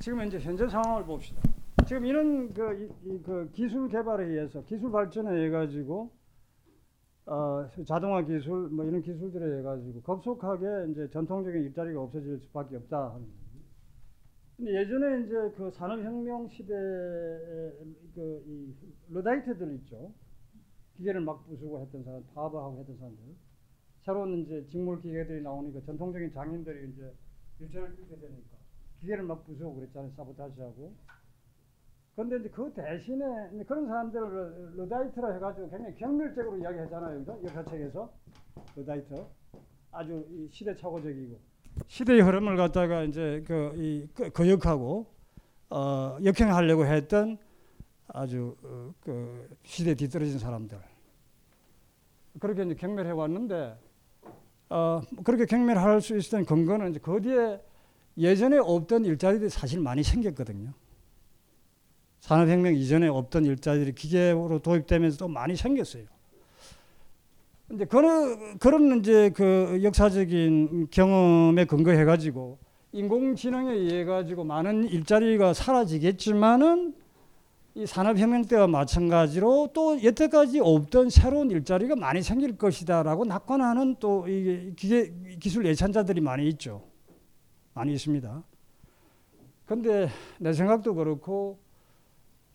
[0.00, 1.40] 지금 이제 현재 상황을 봅시다.
[1.86, 6.10] 지금 이런 그, 이, 그 기술 개발에 의해서 기술 발전에 의해 가지고
[7.26, 13.10] 어, 자동화 기술 뭐 이런 기술들에 의해 가지고 급속하게 이제 전통적인 일자리가 없어질 수밖에 없다
[13.14, 13.41] 하는
[14.56, 16.72] 근데 예전에 이제 그 산업혁명 시대
[18.14, 18.74] 그이
[19.08, 20.12] 러다이트들 있죠.
[20.96, 23.22] 기계를 막 부수고 했던 사람, 파버하고 했던 사람들.
[24.02, 27.12] 새로운 이제 직물 기계들이 나오니까 전통적인 장인들이 이제
[27.60, 28.56] 일자리를 끊게 되니까
[29.00, 30.12] 기계를 막 부수고 그랬잖아요.
[30.16, 30.92] 사보타지하고.
[32.14, 37.18] 그런데 이제 그 대신에 이제 그런 사람들을 Luddite라 해가지고 굉장히 경멸적으로 이야기하잖아요.
[37.20, 37.40] 그죠?
[37.42, 38.12] 역사책에서.
[38.76, 39.24] Luddite.
[39.92, 41.51] 아주 시대착오적이고.
[41.86, 45.06] 시대의 흐름을 갖다가 이제 그, 이, 그, 거역하고,
[45.70, 47.38] 어, 역행하려고 했던
[48.08, 50.78] 아주, 어, 그, 시대 뒤떨어진 사람들.
[52.38, 53.78] 그렇게 이제 경멸해 왔는데,
[54.70, 57.60] 어, 그렇게 경멸할 수 있었던 근거는 이제 그 뒤에
[58.16, 60.72] 예전에 없던 일자리들이 사실 많이 생겼거든요.
[62.20, 66.04] 산업혁명 이전에 없던 일자리들이 기계로 도입되면서 또 많이 생겼어요.
[67.72, 72.58] 이제 그런 그런 이제 그 역사적인 경험에 근거해 가지고
[72.92, 76.94] 인공지능에 의해 가지고 많은 일자리가 사라지겠지만은
[77.74, 85.10] 이 산업혁명 때와 마찬가지로 또 여태까지 없던 새로운 일자리가 많이 생길 것이다라고 낙관하는 또이 기계
[85.40, 86.82] 기술 예찬자들이 많이 있죠.
[87.72, 88.42] 많이 있습니다.
[89.64, 90.08] 근데
[90.38, 91.58] 내 생각도 그렇고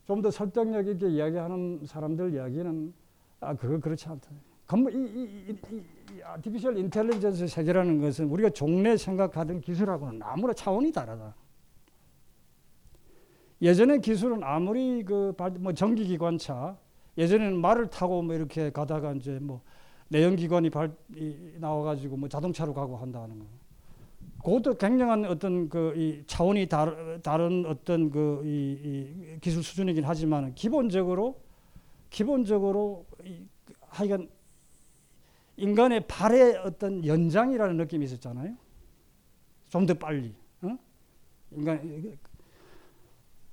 [0.06, 2.94] 좀 더 설득력 있게 이야기하는 사람들 이야기는
[3.40, 4.30] 아 그거 그렇지 않다.
[4.76, 5.76] 이, 이, 이,
[6.12, 11.34] 이 아티피셜 인텔리전스 세계라는 것은 우리가 종래 생각하던 기술하고는 아무나 차원이 다르다.
[13.62, 16.76] 예전에 기술은 아무리 그뭐 전기기관차
[17.16, 19.62] 예전에는 말을 타고 뭐 이렇게 가다가 이제 뭐
[20.08, 20.94] 내연기관이 발
[21.56, 23.46] 나와가지고 뭐 자동차로 가고 한다는 거.
[24.44, 28.78] 그것도 굉장한 어떤 그 이 차원이 다르, 다른 어떤 그 이,
[29.34, 31.40] 이 기술 수준이긴 하지만 기본적으로
[32.10, 33.42] 기본적으로 이,
[33.80, 34.28] 하여간
[35.58, 38.56] 인간의 발의 어떤 연장이라는 느낌이 있었잖아요.
[39.68, 40.34] 좀 더 빨리.
[40.62, 40.78] 어?
[41.50, 42.16] 인간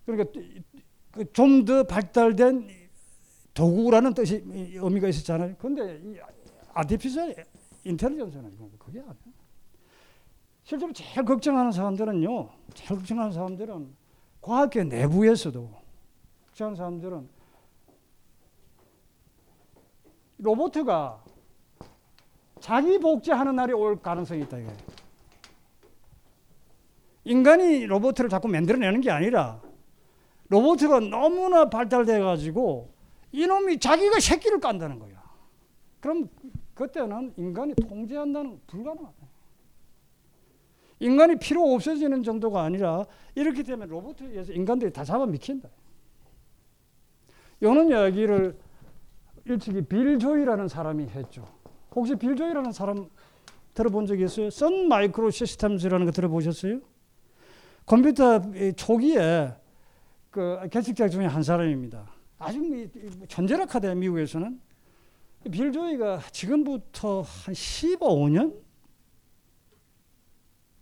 [0.05, 0.39] 그러니까
[1.11, 2.69] 그좀더 발달된
[3.53, 5.55] 도구라는 뜻이 의미가 있었잖아요.
[5.57, 6.17] 근데 이
[6.73, 7.35] 아티피셜
[7.83, 9.15] 인텔리전스는 그게 아니에요.
[10.63, 12.49] 실제로 제일 걱정하는 사람들은요.
[12.73, 13.95] 제일 걱정하는 사람들은
[14.41, 15.71] 과학계 내부에서도
[16.47, 17.29] 걱정하는 사람들은
[20.37, 21.23] 로봇가
[22.65, 24.71] 자기 복제하는 날이 올 가능성이 있다 이게.
[27.23, 29.62] 인간이 로봇을 자꾸 만들어내는 게 아니라
[30.49, 32.91] 로봇가 너무나 발달돼 가지고
[33.32, 35.23] 이놈이 자기가 새끼를 깐다는 거야.
[35.99, 36.28] 그럼
[36.73, 39.15] 그때는 인간이 통제한다는 불가능하다.
[41.01, 45.69] 인간이 필요 없어지는 정도가 아니라 이렇게 되면 로봇에 의해서 인간들이 다 잡아 미킨다.
[47.60, 48.58] 이런 이야기를
[49.45, 51.54] 일찍이 빌 조이라는 사람이 했죠.
[51.95, 53.10] 혹시 빌 조이라는 사람
[53.73, 54.49] 들어본 적 있어요?
[54.49, 56.79] 선 마이크로 시스템즈라는 거 들어보셨어요?
[57.86, 58.41] 컴퓨터
[58.75, 59.53] 초기에
[60.29, 62.12] 그 개척자 중에 한 사람입니다.
[62.38, 62.89] 아주
[63.27, 64.60] 천재라 카대 미국에서는
[65.51, 68.60] 빌 조이가 지금부터 한 15년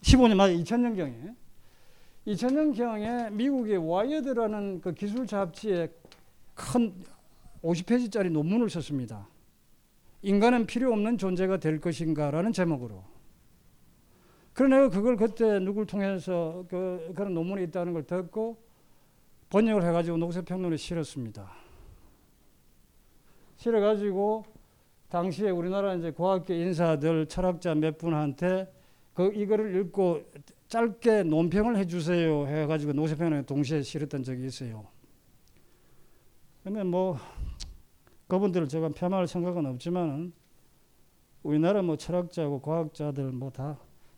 [0.02, 1.36] 15년 맞아 2000년경에
[2.28, 5.90] 2000년경에 미국의 Wired라는 그 기술 잡지에
[6.54, 6.94] 큰
[7.62, 9.28] 50페이지짜리 논문을 썼습니다.
[10.24, 13.04] 인간은 필요 없는 존재가 될 것인가라는 제목으로.
[14.54, 18.58] 그러나 그걸 그때 누굴 통해서 그, 그런 논문이 있다는 걸 듣고
[19.50, 21.52] 번역을 해가지고 녹색평론에 실었습니다.
[23.58, 24.46] 실어가지고
[25.10, 28.72] 당시에 우리나라 이제 과학계 인사들 철학자 몇 분한테
[29.14, 30.24] 그 이거를 읽고
[30.68, 34.88] 짧게 논평을 해주세요 해가지고 노세평에 동시에 실었던 적이 있어요.
[36.64, 37.18] 그러면 뭐
[38.28, 40.34] 그분들을 제가 폄하할 생각은 없지만은
[41.44, 43.78] 우리나라 뭐 철학자고 과학자들 뭐 다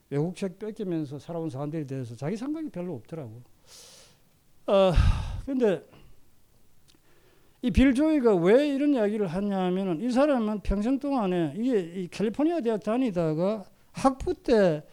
[0.10, 3.42] 외국 책 뺏기면서 살아온 사람들에 대해서 자기 생각이 별로 없더라고.
[4.68, 4.94] 어,
[5.46, 5.84] 근데
[7.62, 13.66] 이 빌조이가 왜 이런 이야기를 하냐면은 이 사람은 평생 동안에 이게 이 캘리포니아 대학 다니다가
[13.92, 14.84] 학부 때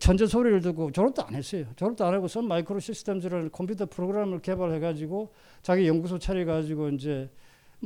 [0.00, 1.64] 전자 소리를 듣고 졸업도 안 했어요.
[1.76, 7.30] 졸업도 안 하고 선 마이크로 시스템즈라는 컴퓨터 프로그램을 개발해 가지고 자기 연구소 차려 가지고 이제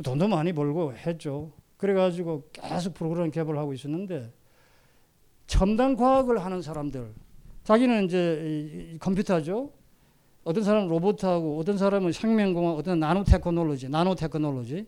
[0.03, 1.53] 돈도 많이 벌고 했죠.
[1.77, 4.33] 그래 가지고 계속 프로그램 개발하고 있었는데
[5.47, 7.13] 첨단 과학을 하는 사람들
[7.65, 9.71] 자기는 이제 컴퓨터죠.
[10.45, 14.87] 어떤 사람은 로봇하고 어떤 사람은 생명공학, 어떤 나노 테크놀로지, 나노 테크놀로지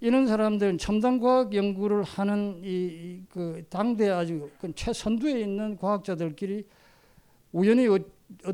[0.00, 6.66] 이런 사람들은 첨단 과학 연구를 하는 이 그 당대 아주 그 최선두에 있는 과학자들끼리
[7.52, 7.98] 우연히 어,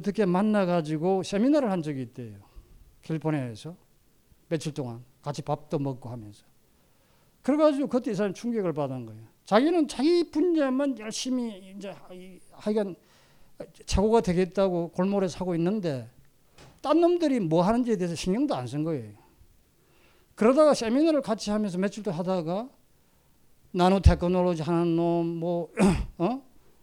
[0.03, 2.37] 떻게 만나 가지고 세미나를 한 적이 있대요.
[3.03, 3.77] 캘리포니아에서
[4.49, 6.45] 며칠 동안 같이 밥도 먹고 하면서.
[7.41, 9.23] 그래 가지고 그때 이 사람 충격을 받은 거예요.
[9.47, 11.95] 자기는 자기 분야만 열심히 이제
[12.53, 12.95] 하여간
[13.87, 16.09] 최고가 되겠다고 골몰에 사고 있는데
[16.83, 19.13] 딴 놈들이 뭐 하는지에 대해서 신경도 안 쓴 거예요.
[20.35, 22.69] 그러다가 세미나를 같이 하면서 며칠도 하다가
[23.71, 25.71] 나노 테크놀로지 하는 놈, 뭐,
[26.19, 26.43] 어?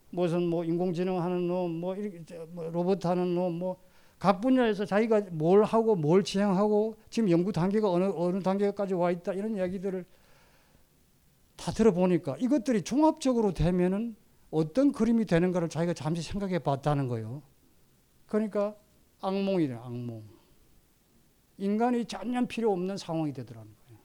[0.10, 3.78] 무슨 뭐 인공지능 하는 놈, 뭐, 이렇게, 뭐 로봇 하는 놈, 뭐,
[4.22, 9.34] 각 분야에서 자기가 뭘 하고 뭘 지향하고 지금 연구 단계가 어느, 어느 단계까지 와 있다
[9.34, 10.06] 이런 이야기들을
[11.56, 14.16] 다 들어보니까 이것들이 종합적으로 되면은
[14.52, 17.42] 어떤 그림이 되는가를 자기가 잠시 생각해 봤다는 거예요.
[18.28, 18.76] 그러니까
[19.22, 20.24] 악몽이래, 악몽.
[21.58, 24.00] 인간이 전혀 필요 없는 상황이 되더라는 거예요.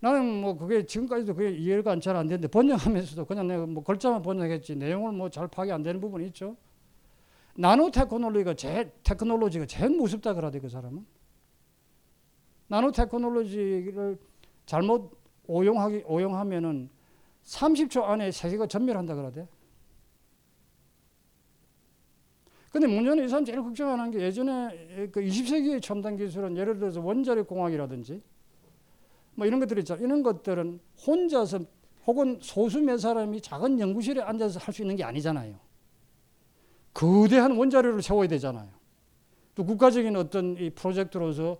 [0.00, 4.74] 나는 뭐 그게 지금까지도 그게 이해가 잘 안 되는데 번역하면서도 그냥 내가 뭐 글자만 번역했지
[4.74, 6.56] 내용을 뭐 잘 파악이 안 되는 부분이 있죠.
[7.54, 11.04] 나노 테크놀로지가 제 테크놀로지가 제일 무섭다 그러대 그 사람은.
[12.68, 14.18] 나노 테크놀로지를
[14.64, 15.10] 잘못
[15.46, 16.88] 오용하기 오용하면은
[17.44, 19.46] 30초 안에 세계가 전멸한다 그러대.
[22.70, 27.46] 근데 문제는 이 사람 제일 걱정하는 게 예전에 그 20세기의 첨단 기술은 예를 들어서 원자력
[27.46, 28.22] 공학이라든지
[29.34, 29.94] 뭐 이런 것들이 있죠.
[29.96, 31.60] 이런 것들은 혼자서
[32.06, 35.54] 혹은 소수 몇 사람이 작은 연구실에 앉아서 할 수 있는 게 아니잖아요.
[36.94, 38.68] 거대한 원자료를 세워야 되잖아요.
[39.54, 41.58] 또 국가적인 어떤 이 프로젝트로서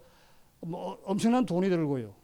[0.60, 2.14] 뭐 엄청난 돈이 들고요.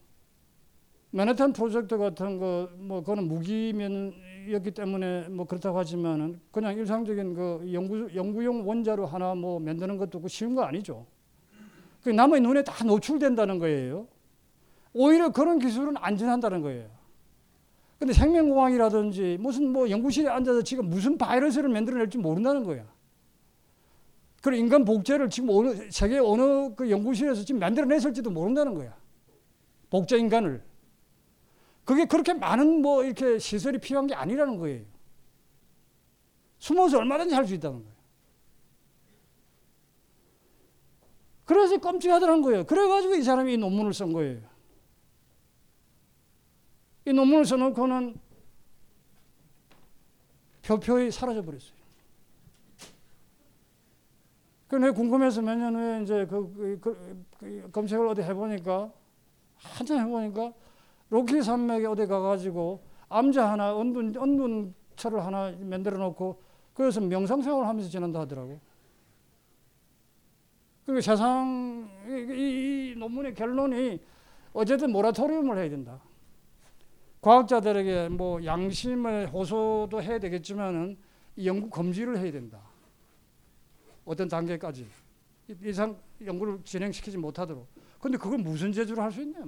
[1.11, 8.15] 맨하탄 프로젝트 같은 거 뭐 그거는 무기면이었기 때문에 뭐 그렇다고 하지만은 그냥 일상적인 그 연구
[8.15, 11.07] 연구용 원자로 하나 뭐 만드는 것도 그 쉬운 거 아니죠.
[12.03, 14.07] 그 남의 눈에 다 노출된다는 거예요.
[14.93, 16.89] 오히려 그런 기술은 안전한다는 거예요.
[17.99, 22.87] 근데 생명공학이라든지 무슨 뭐 연구실에 앉아서 지금 무슨 바이러스를 만들어낼지 모른다는 거야.
[24.43, 28.97] 그리고 인간 복제를 지금 어느 세계 어느 그 연구실에서 지금 만들어냈을지도 모른다는 거야.
[29.91, 30.63] 복제 인간을.
[31.85, 34.85] 그게 그렇게 많은 뭐 이렇게 시설이 필요한 게 아니라는 거예요.
[36.59, 37.99] 숨어서 얼마든지 할 수 있다는 거예요.
[41.45, 42.65] 그래서 끔찍하더란 거예요.
[42.65, 44.43] 그래가지고 이 사람이 이 논문을 쓴 거예요.
[47.07, 48.17] 이 논문을 써놓고는
[50.63, 51.78] 표표히 사라져 버렸어요.
[54.69, 58.91] 그내 궁금해서 몇 년 후에 이제 그, 그, 그, 그 검색을 어디 해보니까
[59.57, 60.53] 한참 해보니까
[61.11, 66.43] 로키 산맥에 어디 가가지고 암자 하나 은둔 은둔처를 하나 만들어 놓고
[66.75, 68.61] 그래서 명상 생활을 하면서 지낸다 하더라고.
[70.85, 74.01] 그리고 세상 이, 이, 이 논문의 결론이
[74.53, 76.01] 어쨌든 모라토리움을 해야 된다.
[77.21, 80.97] 과학자들에게 뭐 양심을 호소도 해야 되겠지만은
[81.45, 82.68] 연구 금지를 해야 된다.
[84.09, 84.89] 어떤 단계까지
[85.63, 87.67] 이상 연구를 진행시키지 못하도록.
[88.01, 89.45] 근데 그걸 무슨 재주로 할 수 있냐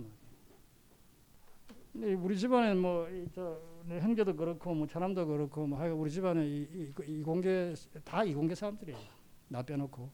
[1.94, 7.74] 우리 집안에 뭐저 형제도 그렇고 뭐 차남도 그렇고 뭐 하여 우리 집안에 이, 이, 이공계
[8.04, 8.98] 다 이공계 사람들이에요.
[9.48, 10.08] 나 빼놓고.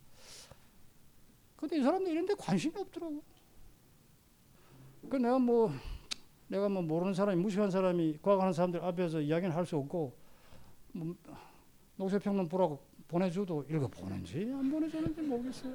[1.57, 3.23] 근데 이 사람들 이런데 관심이 없더라고.
[5.11, 5.71] 그 내가 뭐
[6.49, 10.13] 내가 뭐 모르는 사람이 무식한 사람이 과학하는 사람들 앞에서 이야기는 할 수 없고
[10.93, 11.15] 뭐
[11.97, 15.75] 녹색평론 보라고 보내줘도 읽어 보는지 안 보내주는지 모르겠어요.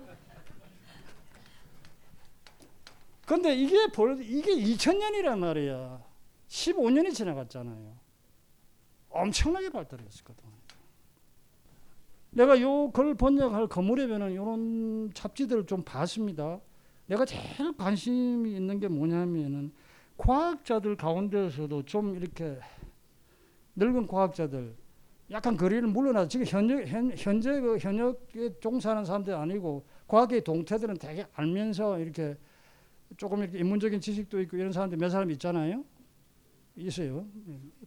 [3.26, 6.04] 근데 이게 벌 이게 2000년이란 말이야.
[6.50, 7.96] 15년이 지나갔잖아요.
[9.10, 10.44] 엄청나게 발달했었거든.
[12.32, 16.60] 내가 요 글 번역할 거무렵에는 이런 잡지들을 좀 봤습니다.
[17.08, 19.74] 내가 제일 관심이 있는 게 뭐냐면은
[20.18, 22.58] 과학자들 가운데서도 좀 이렇게
[23.76, 24.76] 늙은 과학자들
[25.32, 31.26] 약간 거리를 물러나 지금 현재 현, 현재 그 현역에 종사하는 사람들 아니고 과학의 동태들은 되게
[31.34, 32.38] 알면서 이렇게
[33.16, 35.86] 조금 이렇게 인문적인 지식도 있고 이런 사람들 몇 사람 있잖아요.
[36.76, 37.26] 있어요.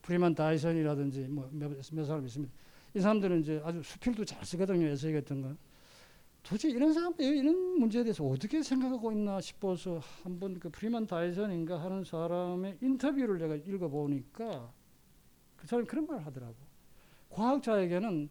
[0.02, 2.52] 프리만 다이슨이라든지 뭐몇 몇 사람 있습니다.
[2.94, 4.87] 이 사람들은 이제 아주 수필도 잘 쓰거든요.
[4.87, 5.54] 에세이 같은 거.
[6.42, 12.04] 도대체 이런 사람들 이런 문제에 대해서 어떻게 생각하고 있나 싶어서 한번 그 프리만 다이슨인가 하는
[12.04, 14.70] 사람의 인터뷰를 내가 읽어 보니까
[15.57, 16.54] 그 사람이 그런 말을 하더라고.
[17.35, 18.31] 과학자에게는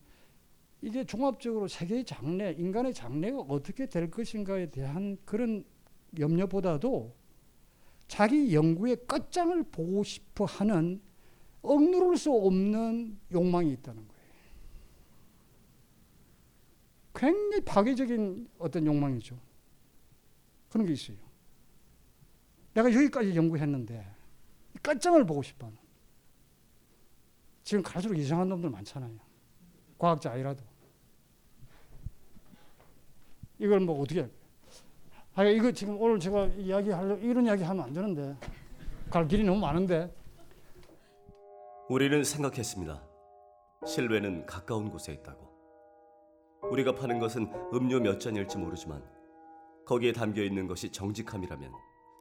[0.82, 5.64] 이게 종합적으로 세계의 장래, 인간의 장래가 어떻게 될 것인가에 대한 그런
[6.18, 7.14] 염려보다도
[8.08, 11.02] 자기 연구의 끝장을 보고 싶어 하는
[11.62, 14.24] 억누를 수 없는 욕망이 있다는 거예요.
[17.16, 19.40] 굉장히 파괴적인 어떤 욕망이죠.
[20.70, 21.18] 그런 게 있어요.
[22.74, 24.06] 내가 여기까지 연구했는데
[24.82, 25.83] 끝장을 보고 싶어 하는.
[27.64, 29.18] 지금 갈수록 이상한 놈들 많잖아요.
[29.98, 30.64] 과학자 아니라도.
[33.58, 34.30] 이걸 뭐 어떻게?
[35.36, 38.36] 아, 이거 지금 오늘 제가 이야기하려 이런 이야기 하면 안 되는데
[39.10, 40.14] 갈 길이 너무 많은데.
[41.90, 43.02] 우리는 생각했습니다.
[43.86, 45.52] 신뢰는 가까운 곳에 있다고.
[46.70, 49.04] 우리가 파는 것은 음료 몇 잔일지 모르지만
[49.86, 51.72] 거기에 담겨 있는 것이 정직함이라면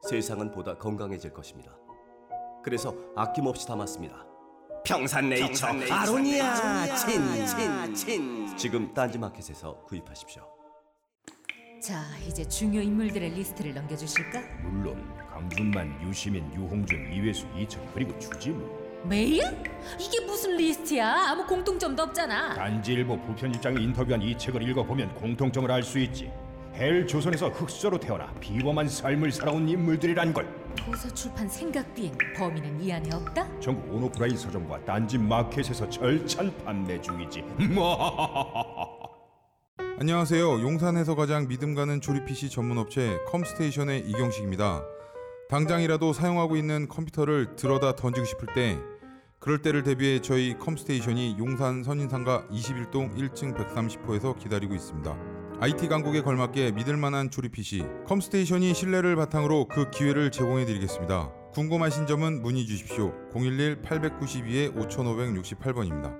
[0.09, 1.75] 세상은 보다 건강해질 것입니다.
[2.63, 4.32] 그래서 아낌없이 담았습니다.
[4.85, 10.43] 평산네이처, 아로니아 친친친 지금 딴지마켓에서 구입하십시오.
[11.81, 14.39] 자, 이제 중요 인물들의 리스트를 넘겨주실까?
[14.61, 19.43] 물론 강준만, 유시민, 유홍준, 이외수, 이철 그리고 주진우 메일?
[19.99, 21.29] 이게 무슨 리스트야?
[21.29, 22.53] 아무 공통점도 없잖아.
[22.53, 26.31] 딴지일보 부편집장이 인터뷰한 이 책을 읽어보면 공통점을 알 수 있지
[26.75, 32.91] 헬 조선에서 흑수저로 태어나 비범한 삶을 살아온 인물들이란 걸 도서 출판 생각 비행 범인은 이
[32.91, 33.59] 안에 없다?
[33.59, 37.43] 전국 온오프라인 서점과 딴지 마켓에서 절찬 판매 중이지
[39.99, 40.61] 안녕하세요.
[40.61, 44.83] 용산에서 가장 믿음 가는 조립 PC 전문 업체 컴스테이션의 이경식입니다.
[45.49, 48.79] 당장이라도 사용하고 있는 컴퓨터를 들어다 던지고 싶을 때
[49.39, 55.32] 그럴 때를 대비해 저희 컴스테이션이 용산 선인상가 21동 1층 130호에서 기다리고 있습니다.
[55.63, 61.31] IT 강국에 걸맞게 믿을 만한 조립 PC 컴스테이션이 신뢰를 바탕으로 그 기회를 제공해 드리겠습니다.
[61.53, 63.13] 궁금하신 점은 문의 주십시오.
[63.33, 66.17] 011 892 5568번입니다.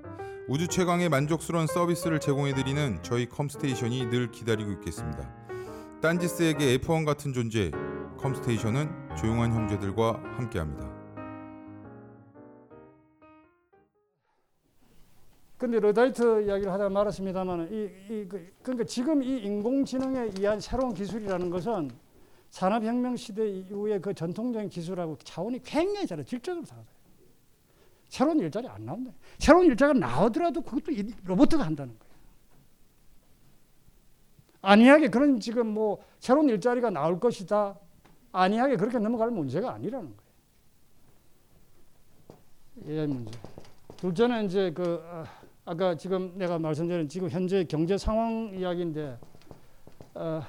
[0.48, 5.30] 우주 최강의 만족스러운 서비스를 제공해 드리는 저희 컴스테이션이 늘 기다리고 있겠습니다.
[6.02, 7.70] 딴지스에게 F1 같은 존재,
[8.20, 10.93] 컴스테이션은 조용한 형제들과 함께합니다.
[15.64, 21.50] 근데 Luddite 이야기를 하다 말았습니다만 이, 이 그, 그러니까 지금 이 인공지능에 의한 새로운 기술이라는
[21.50, 21.90] 것은
[22.50, 26.90] 산업혁명 시대 이후에 그 전통적인 기술하고 차원이 굉장히 다르 질적으로 다르다.
[28.10, 29.14] 새로운 일자리 안 나온다.
[29.38, 32.14] 새로운 일자리가 나오더라도 그것도 이 로봇가 한다는 거예요.
[34.64, 37.80] 아니하게 그런 지금 뭐 새로운 일자리가 나올 것이다.
[38.34, 40.14] 아니하게 그렇게 넘어갈 문제가 아니라는
[42.84, 43.04] 거예요.
[43.06, 43.40] 이 문제.
[43.96, 45.02] 둘째는 이제 그
[45.66, 49.18] 아, 아까 지금 내가 말씀드린 지금 현재 경제 상황 이야기인데
[50.16, 50.42] 어,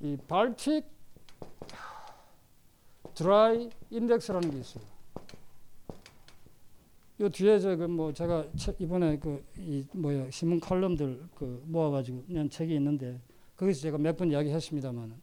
[0.00, 0.84] 이 발틱
[3.14, 4.84] 드라이 인덱스라는 게 있어요.
[7.20, 8.44] 요 뒤에 저그뭐 제가
[8.78, 13.18] 이번에 그 이 뭐야 신문 칼럼들 그 모아가지고 낸 책이 있는데
[13.56, 15.14] 거기서 제가 몇 번 이야기했습니다만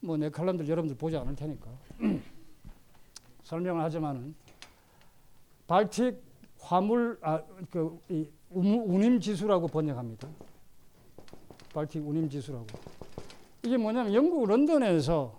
[0.00, 1.68] 뭐 내 칼럼들 여러분들 보지 않을 테니까
[3.42, 4.32] 설명을 하지만은
[5.66, 6.22] 발틱
[6.64, 8.00] 화물 아그
[8.50, 10.28] 운임 지수라고 번역합니다.
[11.74, 12.66] 발틱 운임 지수라고.
[13.62, 15.38] 이게 뭐냐면 영국 런던에서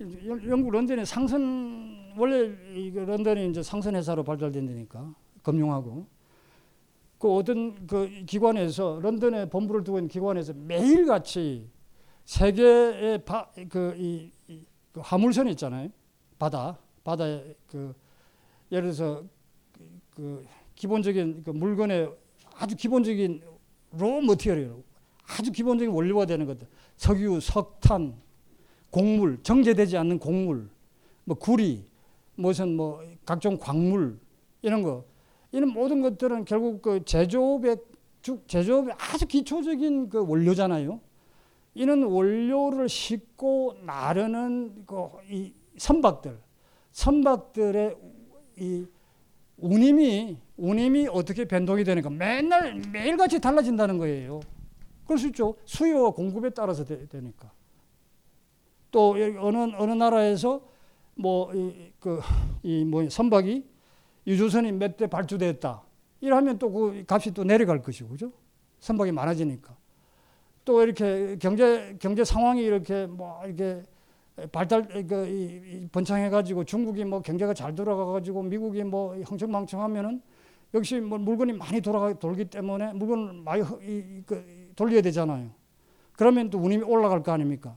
[0.00, 6.06] 영국 런던의 상선 원래 이 런던이 이제 상선 회사로 발달된 데니까 금융하고
[7.18, 11.68] 그 어떤 그 기관에서 런던에 본부를 두고 있는 기관에서 매일 같이
[12.24, 13.24] 세계의
[13.68, 14.32] 그이
[14.92, 15.88] 그 화물선 있잖아요
[16.38, 17.94] 바다 바다에 그
[18.70, 19.24] 예를 들어서
[20.14, 20.44] 그
[20.74, 22.10] 기본적인 그 물건의
[22.56, 23.42] 아주 기본적인
[23.92, 24.82] 로 머티리얼
[25.26, 28.14] 아주 기본적인 원료가 되는 것들 석유, 석탄,
[28.90, 30.68] 곡물, 정제되지 않는 곡물,
[31.24, 31.84] 뭐 구리,
[32.34, 34.18] 무슨 뭐 각종 광물
[34.62, 35.04] 이런 거
[35.52, 37.76] 이런 모든 것들은 결국 그 제조업의
[38.46, 41.00] 제조업의 아주 기초적인 그 원료잖아요.
[41.74, 44.94] 이런 원료를 싣고 나르는 그
[45.28, 46.38] 이 선박들,
[46.92, 47.96] 선박들의
[48.58, 48.86] 이
[49.56, 54.40] 운임이 운임이 어떻게 변동이 되는가 맨날 매일같이 달라진다는 거예요.
[55.04, 55.56] 그럴 수 있죠.
[55.64, 57.50] 수요와 공급에 따라서 되, 니까
[58.90, 60.60] 또 어느 어느 나라에서
[61.16, 63.64] 뭐이그이뭐 선박이
[64.26, 65.82] 유조선이 몇 대 발주됐다.
[66.20, 68.32] 이러면 또 그 값이 또 내려갈 것이고 그죠?
[68.80, 69.76] 선박이 많아지니까.
[70.64, 73.82] 또 이렇게 경제 경제 상황이 이렇게 뭐 이렇게
[74.50, 80.20] 발달 그 번창해 가지고 중국이 뭐 경제가 잘 돌아가 가지고 미국이 뭐 흥청망청하면은
[80.74, 85.50] 역시 뭐 물건이 많이 돌아가 돌기 때문에 물건을 많이 이, 그, 돌려야 되잖아요.
[86.16, 87.76] 그러면 또 운임이 올라갈 거 아닙니까?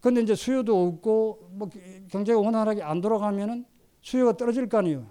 [0.00, 1.68] 근데 이제 수요도 없고 뭐
[2.10, 3.64] 경제가 원활하게 안 돌아가면은
[4.00, 5.06] 수요가 떨어질 거 아니에요.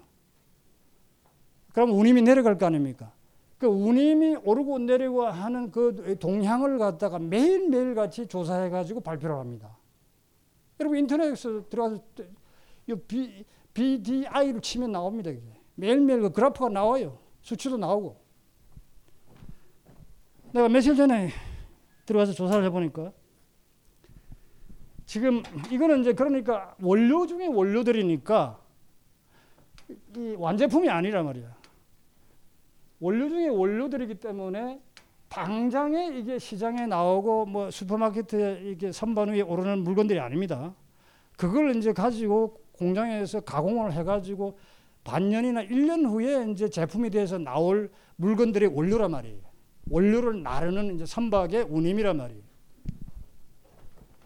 [1.74, 3.12] 그럼 운임이 내려갈 거 아닙니까?
[3.58, 9.77] 그 운임이 오르고 내리고 하는 그 동향을 갖다가 매일매일 같이 조사해 가지고 발표를 합니다.
[10.80, 12.04] 여러분 인터넷에서 들어가서
[12.88, 15.30] 이 B, BDI를 치면 나옵니다.
[15.32, 15.42] 이게.
[15.76, 17.20] 매일매일 그 그래프가 나와요.
[17.42, 18.20] 수치도 나오고.
[20.54, 21.30] 내가 며칠 전에
[22.06, 23.12] 들어가서 조사를 해보니까
[25.06, 28.62] 지금 이거는 이제 그러니까 원료 중에 원료들이니까
[30.18, 31.56] 이 완제품이 아니란 말이야.
[33.00, 34.82] 원료 중에 원료들이기 때문에
[35.30, 40.74] 당장에 이게 시장에 나오고 뭐 슈퍼마켓에 이게 선반 위에 오르는 물건들이 아닙니다.
[41.38, 44.58] 그걸 이제 가지고 공장에서 가공을 해가지고
[45.04, 49.40] 반년이나 1년 후에 이제 제품이 돼서 나올 물건들의 원료란 말이에요.
[49.90, 52.42] 원료를 나르는 이제 선박의 운임이란 말이에요.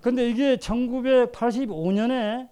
[0.01, 2.49] 근데 이게 1985년에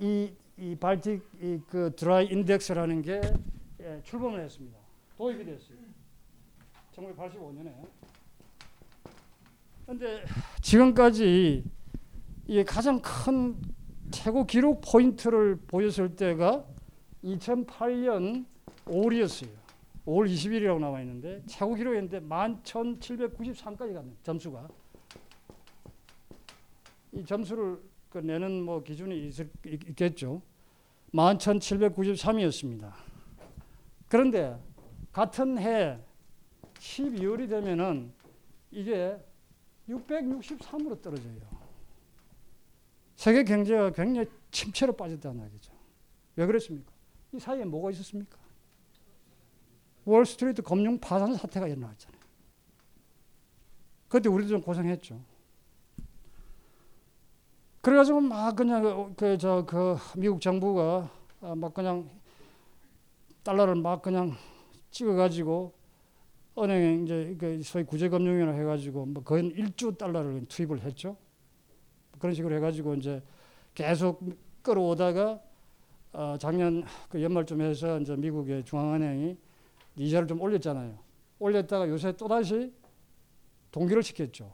[0.00, 3.20] 이, 이 발틱 이 그 드라이 인덱스라는 게
[3.80, 4.76] 예, 출범을 했습니다.
[5.16, 5.79] 도입이 됐어요.
[7.00, 7.72] 1985년에.
[9.86, 10.24] 근데
[10.60, 11.64] 지금까지
[12.46, 13.56] 이게 가장 큰
[14.10, 16.64] 최고 기록 포인트를 보였을 때가
[17.24, 18.44] 2008년
[18.86, 19.48] 5월이었어요.
[20.06, 24.68] 5월 20일이라고 나와 있는데 최고 기록이었는데 11,793까지 갔네 점수가.
[27.12, 30.42] 이 점수를 그 내는 뭐 기준이 있을, 있겠죠.
[31.12, 32.92] 11,793이었습니다.
[34.08, 34.56] 그런데
[35.12, 35.98] 같은 해
[36.80, 38.12] 12월이 되면은
[38.70, 39.16] 이게
[39.88, 41.60] 663으로 떨어져요.
[43.16, 45.72] 세계 경제가 굉장히 침체로 빠졌다는 얘기죠.
[46.36, 46.90] 왜 그랬습니까?
[47.32, 48.38] 이 사이에 뭐가 있었습니까?
[50.06, 52.20] 월스트리트 금융 파산 사태가 일어났잖아요.
[54.08, 55.20] 그때 우리도 좀 고생했죠.
[57.82, 61.10] 그래가지고 막 그냥 그 저그 그 미국 정부가
[61.40, 62.08] 막 그냥
[63.42, 64.34] 달러를 막 그냥
[64.90, 65.79] 찍어가지고
[66.58, 71.16] 은행에 이제 그 소위 구제금융이라 해가지고 뭐 거의 1조 달러를 투입을 했죠.
[72.18, 73.22] 그런 식으로 해가지고 이제
[73.74, 74.22] 계속
[74.62, 75.40] 끌어오다가
[76.12, 79.36] 어 작년 그 연말쯤 해서 이제 미국의 중앙은행이
[79.96, 80.98] 이자를 좀 올렸잖아요.
[81.38, 82.72] 올렸다가 요새 또 다시
[83.70, 84.52] 동기를 시켰죠.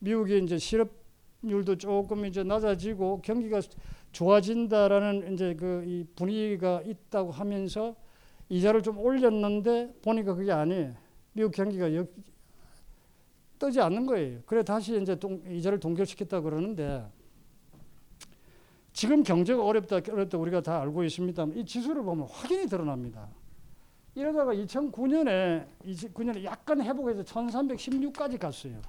[0.00, 3.60] 미국이 이제 실업률도 조금 이제 낮아지고 경기가
[4.12, 7.94] 좋아진다라는 이제 그이 분위기가 있다고 하면서
[8.48, 10.94] 이자를 좀 올렸는데 보니까 그게 아니에요.
[11.32, 12.08] 미국 경기가 역,
[13.58, 14.40] 뜨지 않는 거예요.
[14.46, 17.04] 그래 다시 이제 동, 이자를 동결시켰다 그러는데
[18.92, 23.28] 지금 경제가 어렵다 어렵다 우리가 다 알고 있습니다만 이 지수를 보면 확연히 드러납니다.
[24.14, 28.80] 이러다가 2009년에 2009년에 약간 회복해서 1316까지 갔어요.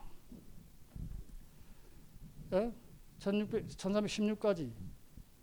[2.53, 2.72] 예?
[3.20, 4.72] 1600, 1316까지.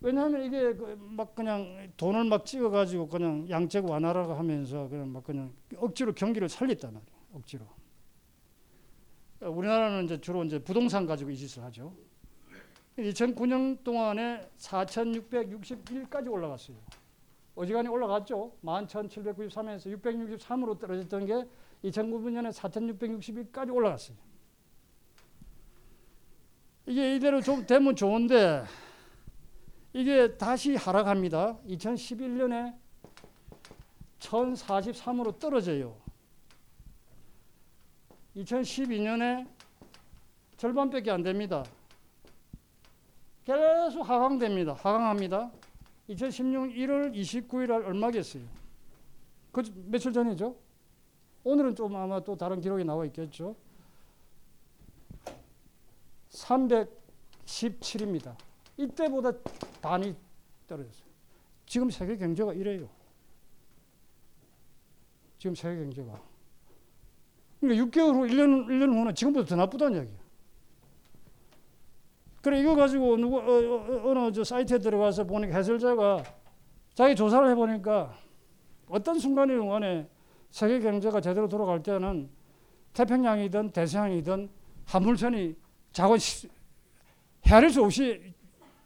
[0.01, 6.13] 왜냐하면 이게 그막 그냥 돈을 막 찍어가지고 그냥 양적 완화라고 하면서 그냥 막 그냥 억지로
[6.13, 7.17] 경기를 살렸단 말이에요.
[7.33, 7.67] 억지로.
[9.41, 11.93] 우리나라는 이제 주로 이제 부동산 가지고 이 짓을 하죠.
[12.99, 16.77] 2009년 동안에 4,661까지 올라갔어요.
[17.55, 18.53] 어지간히 올라갔죠.
[18.63, 21.49] 11,793에서 663으로 떨어졌던 게
[21.85, 24.17] 2009년에 4,661까지 올라갔어요.
[26.87, 28.65] 이게 이대로 좀 되면 좋은데
[29.97, 31.57] 이게 다시 하락합니다.
[31.69, 32.77] 2011년에
[34.19, 35.97] 1043으로 떨어져요.
[38.37, 39.49] 2012년에
[40.59, 41.65] 절반밖에 안 됩니다.
[43.47, 44.75] 계속 하강됩니다.
[44.75, 45.51] 하강합니다.
[46.11, 48.43] 2016년 1월 29일 날 얼마겠어요?
[49.51, 50.55] 그 며칠 전이죠?
[51.43, 53.57] 오늘은 좀 아마 또 다른 기록이 나와 있겠죠?
[56.29, 58.37] 317입니다.
[58.77, 59.33] 이때보다
[59.81, 60.15] 반이
[60.67, 61.07] 떨어졌어요.
[61.65, 62.89] 지금 세계 경제가 이래요.
[65.39, 66.21] 지금 세계 경제가.
[67.61, 70.21] 그러니까 6개월 후, 1년, 1년 후는 지금보다 더 나쁘다는 얘기예요.
[72.43, 76.23] 그래, 이거 가지고 누구, 어, 어, 어느 저 사이트에 들어가서 보니까 해설자가
[76.95, 78.15] 자기 조사를 해보니까
[78.89, 80.09] 어떤 순간이든
[80.51, 82.31] 세계 경제가 제대로 돌아갈 때는
[82.93, 84.49] 태평양이든 대서양이든
[84.85, 85.57] 한물선이
[85.93, 86.17] 자고
[87.47, 88.33] 헤아릴 수 없이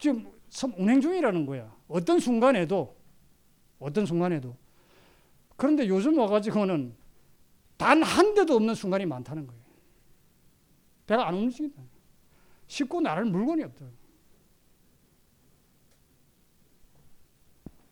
[0.00, 0.32] 지금
[0.76, 1.72] 운행 중이라는 거야.
[1.86, 2.96] 어떤 순간에도
[3.78, 4.56] 어떤 순간에도
[5.56, 6.96] 그런데 요즘 와가지고는
[7.76, 9.60] 단 한 대도 없는 순간이 많다는 거예요.
[11.06, 11.82] 배가 안 움직인다.
[12.66, 13.86] 싣고 나를 물건이 없다.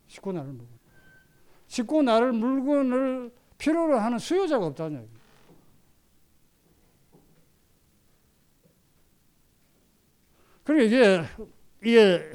[0.09, 0.79] 싣고 나를 물건.
[1.67, 5.19] 싣고 나를 물건을 필요로 하는 수요자가 없다는 얘기예요.
[10.65, 11.23] 그리고 이게
[11.83, 12.33] 이게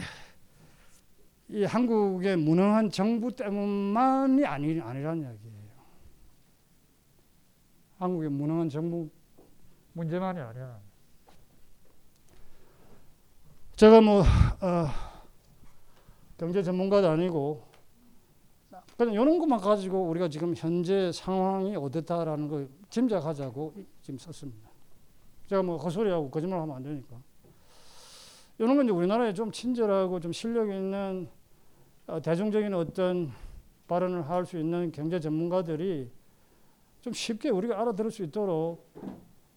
[1.50, 5.64] 이 한국의 무능한 정부 때문만이 아니 아니라는 이야기예요.
[7.98, 9.10] 한국의 무능한 정부
[9.94, 10.80] 문제만이 아니야.
[13.76, 14.88] 제가 뭐 어,
[16.38, 17.68] 경제 전문가도 아니고
[18.98, 24.70] 그냥 이런 것만 가지고 우리가 지금 현재 상황이 어떻다라는 걸 짐작하자고 지금 썼습니다.
[25.48, 27.18] 제가 뭐 헛소리하고 거짓말하면 안 되니까.
[28.60, 31.28] 이런 건 이제 우리나라에 좀 친절하고 좀 실력 있는
[32.06, 33.32] 어, 대중적인 어떤
[33.88, 36.10] 발언을 할 수 있는 경제 전문가들이
[37.02, 38.88] 좀 쉽게 우리가 알아들을 수 있도록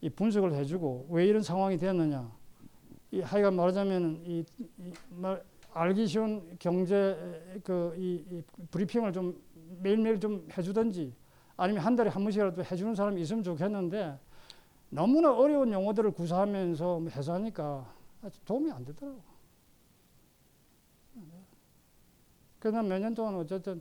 [0.01, 2.31] 이 분석을 해주고 왜 이런 상황이 되었느냐.
[3.13, 4.45] 이 하여간 말하자면 이,
[4.79, 5.43] 이 말,
[5.73, 9.41] 알기 쉬운 경제 그이 이 브리핑을 좀
[9.81, 11.13] 매일매일 좀 해주든지
[11.57, 14.19] 아니면 한 달에 한 번씩이라도 해주는 사람이 있으면 좋겠는데
[14.89, 17.96] 너무나 어려운 용어들을 구사하면서 해소하니까
[18.45, 19.23] 도움이 안 되더라고.
[22.59, 23.81] 그래서 몇년 동안 어쨌든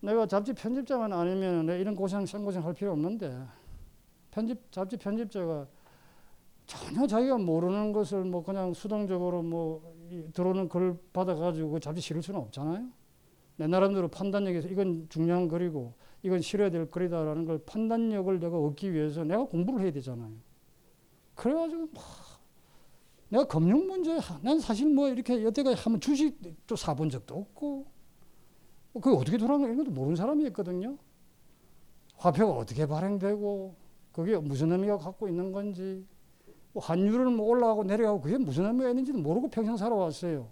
[0.00, 3.44] 내가 잡지 편집자만 아니면 내 이런 고생, 생고생 할 필요 없는데
[4.30, 5.66] 편집, 잡지 편집자가
[6.66, 9.96] 전혀 자기가 모르는 것을 뭐 그냥 수동적으로 뭐
[10.32, 12.88] 들어오는 글 받아가지고 그 잡지 실을 수는 없잖아요.
[13.56, 19.24] 내 나름대로 판단력에서 이건 중요한 글이고 이건 실어야 될 글이다라는 걸 판단력을 내가 얻기 위해서
[19.24, 20.30] 내가 공부를 해야 되잖아요.
[21.34, 22.04] 그래가지고 막
[23.30, 27.86] 내가 금융 문제, 난 사실 뭐 이렇게 여태까지 한번 주식도 사본 적도 없고,
[28.92, 30.96] 뭐 그게 어떻게 돌아가는 것도 모르는 사람이었거든요.
[32.16, 33.74] 화폐가 어떻게 발행되고,
[34.12, 36.06] 그게 무슨 의미가 갖고 있는 건지,
[36.72, 40.48] 뭐 환율은 뭐 올라가고 내려가고 그게 무슨 의미가 있는지도 모르고 평생 살아왔어요.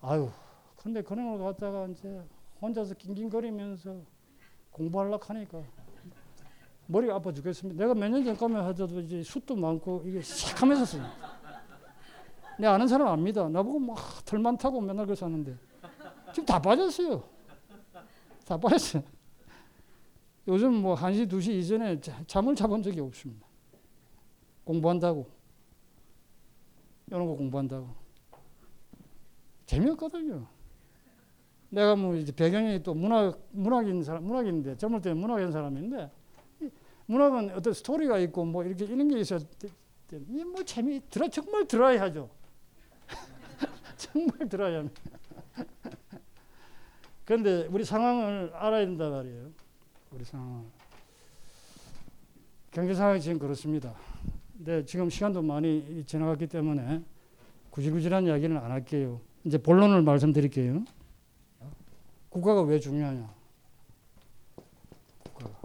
[0.00, 0.28] 아유,
[0.76, 2.20] 근데 그런 걸 갖다가 이제
[2.60, 3.96] 혼자서 낑낑거리면서
[4.70, 5.62] 공부하려고 하니까
[6.86, 7.82] 머리가 아파 죽겠습니다.
[7.82, 11.04] 내가 몇 년 전까지만 하더라도 이제 숱도 많고 이게 싹 하면서 써요.
[12.60, 13.48] 내 아는 사람 압니다.
[13.48, 13.96] 나보고 막
[14.26, 15.56] 털만 타고 맨날 그랬었는데
[16.34, 17.22] 지금 다 빠졌어요.
[18.44, 19.02] 다 빠졌어요.
[20.46, 23.46] 요즘 뭐 1시, 2시 이전에 자- 잠을 자본 적이 없습니다.
[24.64, 25.26] 공부한다고.
[27.06, 27.88] 이런 거 공부한다고.
[29.64, 30.46] 재미없거든요.
[31.70, 36.10] 내가 뭐 이제 배경이 또 문학, 문학인 사람, 문학인데, 젊을 때 문학인 사람인데,
[36.62, 36.68] 이
[37.06, 39.38] 문학은 어떤 스토리가 있고 뭐 이렇게 이런 게 있어야.
[40.28, 42.28] 이뭐 재미, 들어, 정말 들어야 하죠.
[44.00, 45.00] 정말 들어야 합니다.
[47.24, 49.50] 그런데 우리 상황을 알아야 된단 말이에요.
[50.12, 50.64] 우리 상황.
[52.70, 53.94] 경제 상황이 지금 그렇습니다.
[54.56, 57.02] 근데 지금 시간도 많이 지나갔기 때문에
[57.70, 59.20] 구질구질한 이야기는 안 할게요.
[59.44, 60.84] 이제 본론을 말씀드릴게요.
[62.28, 63.32] 국가가 왜 중요하냐?
[65.24, 65.60] 국가가.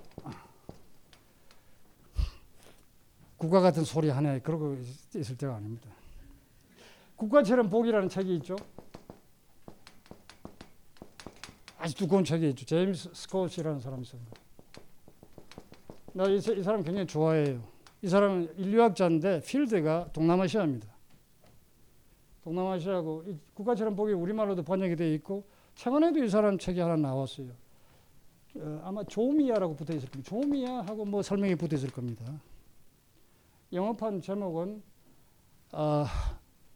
[3.38, 5.90] 국가 같은 소리 하나에 그러고 있- 있을 때가 아닙니다.
[7.16, 8.56] 국가처럼 복이라는 책이 있죠.
[11.78, 12.66] 아주 두꺼운 책이 있죠.
[12.66, 14.32] 제임스 스콧이라는 사람이 있습니다.
[16.14, 17.62] 나이 이 사람 굉장히 좋아해요.
[18.02, 20.88] 이 사람은 인류학자인데 필드가 동남아시아입니다.
[22.44, 27.50] 동남아시아고 이 국가처럼 복이 우리말로도 번역이 되어 있고 최근에도 이 사람 책이 하나 나왔어요.
[28.58, 30.30] 어, 아마 조미야라고 붙어 있을 겁니다.
[30.30, 32.24] 조미야하고 뭐 설명이 붙어 있을 겁니다.
[33.74, 34.82] 영어판 제목은
[35.72, 36.06] 아,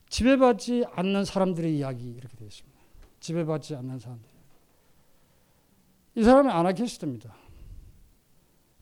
[0.10, 2.80] 지배받지 않는 사람들의 이야기 이렇게 되어 있습니다.
[3.20, 4.30] 지배받지 않는 사람들.
[6.16, 7.34] 이 사람은 아나키스트입니다.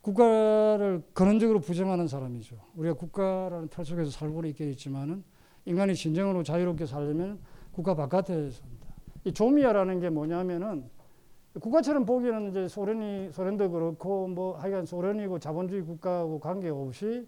[0.02, 2.56] 국가를 근원적으로 부정하는 사람이죠.
[2.76, 5.24] 우리가 국가라는 틀 속에서 살고 있게 있지만은
[5.66, 7.40] 인간이 진정으로 자유롭게 살려면
[7.74, 8.88] 국가 바깥에 삽니다.
[9.26, 10.90] 이 조미아라는 게 뭐냐면은
[11.60, 17.28] 국가처럼 보기에는 이제 소련이 소련도 그렇고 뭐 하여간 소련이고 자본주의 국가하고 관계없이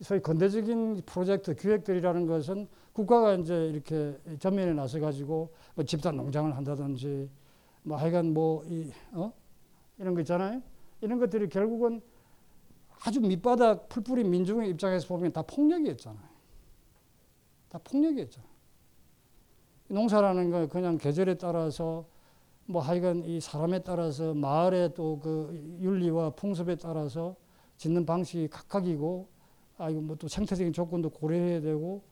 [0.00, 7.30] 소위 근대적인 프로젝트 기획들이라는 것은 국가가 이제 이렇게 전면에 나서 가지고 뭐 집단 농장을 한다든지
[7.82, 9.32] 뭐 하여간 뭐 이 어?
[9.98, 10.60] 이런 거 있잖아요.
[11.00, 12.00] 이런 것들이 결국은
[13.06, 16.34] 아주 밑바닥 풀뿌리 민중의 입장에서 보면 다 폭력이었잖아요.
[17.68, 18.50] 다 폭력이었잖아요.
[19.88, 22.06] 농사라는 거 그냥 계절에 따라서
[22.66, 27.36] 뭐 하여간 이 사람에 따라서 마을의 또 그 윤리와 풍습에 따라서
[27.76, 29.28] 짓는 방식이 각각이고
[29.76, 32.02] 아 이거 뭐 또 생태적인 조건도 고려해야 되고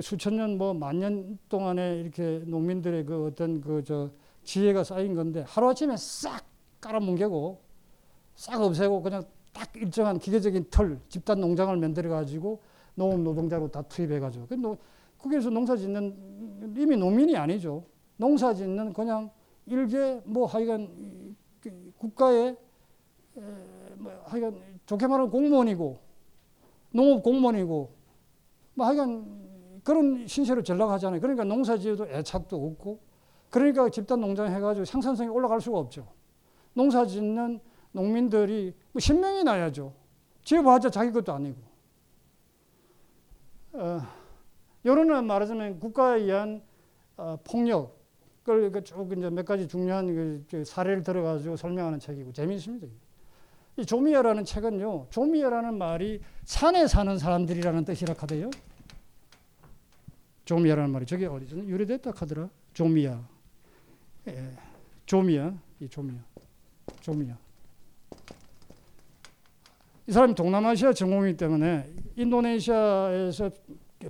[0.00, 4.10] 수천 년 뭐 만 년 동안에 이렇게 농민들의 그 어떤 그 저
[4.44, 6.42] 지혜가 쌓인 건데 하루아침에 싹
[6.80, 7.60] 깔아뭉개고
[8.36, 12.60] 싹 없애고 그냥 딱 일정한 기계적인 틀 집단 농장을 만들어 가지고
[12.94, 14.78] 농업 노동자로 다 투입해 가지고 그 노-
[15.18, 17.84] 거기에서 농사 짓는 이미 농민이 아니죠.
[18.16, 19.30] 농사 짓는 그냥
[19.66, 22.56] 일개 뭐 하여간 이- 그 국가의
[23.36, 23.40] 에,
[23.98, 25.98] 뭐 하여간 좋게 말하면 공무원이고
[26.92, 27.94] 농업 공무원이고
[28.74, 31.20] 뭐 하여간 그런 신세로 전락하잖아요.
[31.20, 33.00] 그러니까 농사 지어도 애착도 없고
[33.50, 36.06] 그러니까 집단 농장 해가지고 생산성이 올라갈 수가 없죠.
[36.74, 37.60] 농사 짓는
[37.92, 39.92] 농민들이 뭐 신명이 나야죠.
[40.44, 41.60] 지어봐자 자기 것도 아니고.
[43.72, 44.00] 어,
[44.84, 46.62] 여론은 말하자면 국가에 의한
[47.16, 52.86] 어, 폭력을 그쭉 이제 몇 가지 중요한 그, 그 사례를 들어가지고 설명하는 책이고 재미있습니다.
[53.80, 55.06] 이 조미야라는 책은요.
[55.08, 58.50] 조미야라는 말이 산에 사는 사람들이라는 뜻이라 하대요.
[60.44, 62.50] 조미야라는 말이 저게 어디서 유래됐다 하더라.
[62.74, 63.26] 조미야.
[64.28, 64.50] 예,
[65.06, 65.54] 조미야.
[65.80, 66.22] 이 조미야.
[67.00, 67.38] 조미야.
[70.08, 73.50] 이 사람이 동남아시아 전공이기 때문에 인도네시아에서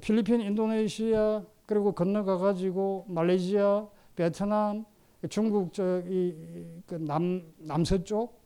[0.01, 4.85] 필리핀, 인도네시아 그리고 건너가 가지고 말레이시아, 베트남,
[5.29, 8.40] 중국 저이 그 남 남서쪽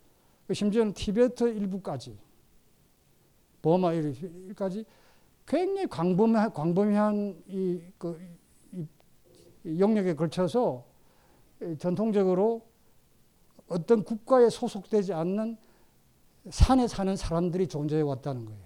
[0.53, 2.19] 심지어는 티베트 일부까지
[3.63, 4.85] 버마 일까지
[5.47, 8.21] 굉장히 광범위한, 광범위한 이, 그,
[8.73, 8.87] 이,
[9.65, 10.85] 이 영역에 걸쳐서
[11.63, 12.63] 이 전통적으로
[13.69, 15.57] 어떤 국가에 소속되지 않는
[16.51, 18.65] 산에 사는 사람들이 존재해 왔다는 거예요.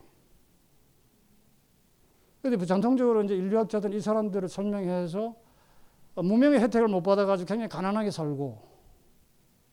[2.43, 5.35] 그런데 전통적으로 이제 인류학자들은 이 사람들을 설명해서
[6.17, 8.68] 무명의 혜택을 못 받아가지고 굉장히 가난하게 살고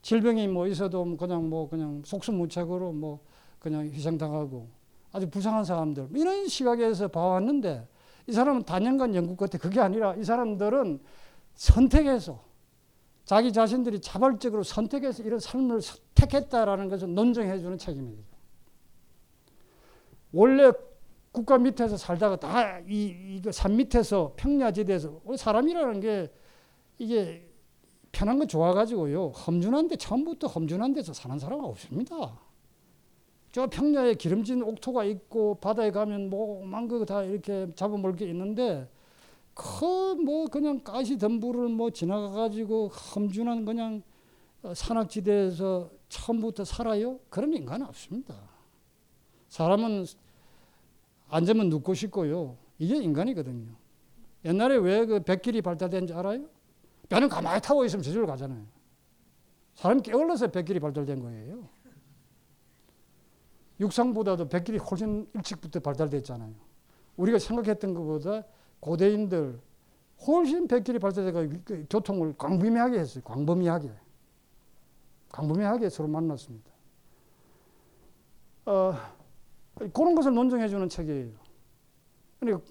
[0.06, 3.22] 질병이 뭐 있어도 그냥 뭐 그냥 속수무책으로 뭐
[3.58, 4.70] 그냥 희생당하고
[5.12, 7.88] 아주 불쌍한 사람들 이런 시각에서 봐왔는데
[8.28, 11.00] 이 사람은 단연간 연구 끝에 그게 아니라 이 사람들은
[11.56, 12.44] 선택해서
[13.24, 15.82] 자기 자신들이 자발적으로 선택해서 이런 삶을
[16.14, 18.22] 택했다라는 것을 논증해 주는 책입니다.
[20.34, 20.72] 원래
[21.32, 26.32] 국가 밑에서 살다가 다 이 이거 산 밑에서 평야지대에서 우리 사람이라는 게
[27.00, 27.45] 이게
[28.16, 32.40] 편한 거 좋아가지고요 험준한데 처음부터 험준한 데서 사는 사람은 없습니다.
[33.52, 38.90] 저 평야에 기름진 옥토가 있고 바다에 가면 뭐만 거다 이렇게 잡아먹을 게 있는데
[39.54, 44.02] 그뭐 그냥 가시 덤불을 뭐 지나가 가지고 험준한 그냥
[44.64, 47.20] 어, 산악지대에서 처음부터 살아요?
[47.30, 48.34] 그런 인간은 없습니다.
[49.50, 50.06] 사람은
[51.30, 52.58] 앉으면 눕고 싶고요.
[52.80, 53.74] 이게 인간이거든요.
[54.46, 56.55] 옛날에 왜 그 백길이 발달된지 알아요?
[57.10, 58.66] 뼈는 가만히 타고 있으면 저절로 가잖아요.
[59.76, 61.68] 사람이 깨어러서 백길이 발달된 거예요.
[63.80, 66.54] 육상보다도 백길이 훨씬 일찍부터 발달됐잖아요.
[67.18, 68.44] 우리가 생각했던 것보다
[68.80, 69.60] 고대인들
[70.28, 73.24] 훨씬 백길이 발달돼가 그 교통을 광범위하게 했어요.
[73.26, 73.92] 광범위하게.
[75.30, 76.72] 광범위하게 서로 만났습니다.
[78.66, 78.96] 어,
[79.94, 81.34] 그런 것을 논증해주는 책이에요.
[82.40, 82.66] 그러니까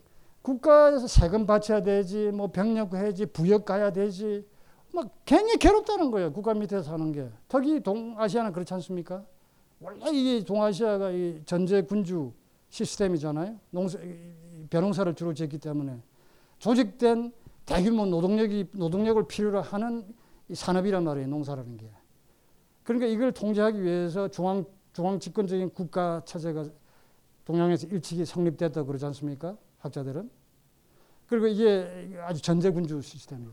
[0.44, 4.46] 국가에서 세금 바쳐야 되지, 뭐 병력 해야지, 부역 가야 되지,
[4.92, 6.32] 막 굉장히 괴롭다는 거예요.
[6.34, 7.30] 국가 밑에 사는 게.
[7.48, 9.24] 특히 동아시아는 그렇지 않습니까?
[9.80, 12.30] 원래 이게 동아시아가 이 전제 군주
[12.68, 13.58] 시스템이잖아요.
[13.70, 13.98] 농사,
[14.68, 15.98] 벼농사를 주로 짓기 때문에
[16.58, 17.32] 조직된
[17.64, 20.04] 대규모 노동력이 노동력을 필요로 하는
[20.50, 21.26] 이 산업이란 말이에요.
[21.26, 21.90] 농사라는 게.
[22.82, 26.66] 그러니까 이걸 통제하기 위해서 중앙 중앙 집권적인 국가 체제가
[27.46, 29.56] 동양에서 일찍이 성립됐다 그러지 않습니까?
[29.78, 30.30] 학자들은.
[31.26, 33.52] 그리고 이게 아주 전제군주 시스템이고.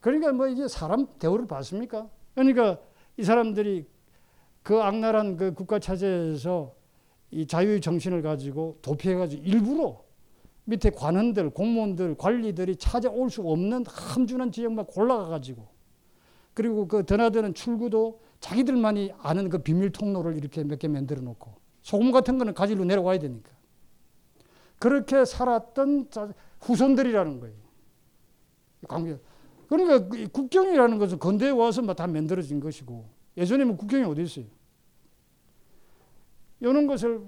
[0.00, 2.08] 그러니까 뭐 이게 사람 대우를 받습니까?
[2.34, 2.78] 그러니까
[3.16, 3.86] 이 사람들이
[4.62, 6.74] 그 악랄한 그 국가 체제에서
[7.30, 10.04] 이 자유의 정신을 가지고 도피해가지고 일부러
[10.64, 15.66] 밑에 관원들, 공무원들, 관리들이 찾아올 수 없는 험준한 지역만 골라가가지고
[16.54, 22.10] 그리고 그 드나드는 출구도 자기들만이 아는 그 비밀 통로를 이렇게 몇 개 만들어 놓고 소금
[22.10, 23.50] 같은 거는 가지로 내려와야 되니까
[24.78, 26.08] 그렇게 살았던
[26.60, 27.54] 후손들이라는 거예요.
[28.88, 29.18] 관계.
[29.68, 34.44] 그러니까 국경이라는 것은 근대에 와서 뭐다 만들어진 것이고 예전에 뭐 국경이 어디 있어요?
[36.60, 37.20] 이런 것을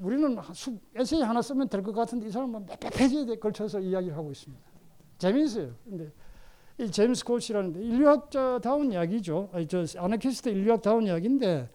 [0.00, 0.36] 우리는
[0.94, 4.62] 에세이 하나 쓰면 될 것 같은데 이 사람은 몇백 페이지에 걸쳐서 이야기를 하고 있습니다.
[5.18, 5.74] 재미있어요.
[5.84, 6.12] 근데
[6.78, 9.50] 이 제임스 스콧이라는 인류학자다운 이야기죠.
[9.52, 11.68] 아니, 저 아나키스트 인류학다운 이야기인데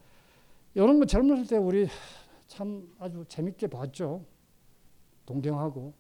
[0.74, 1.88] 이런 거 젊었을 때 우리
[2.48, 4.26] 참 아주 재밌게 봤죠.
[5.26, 5.94] 동경하고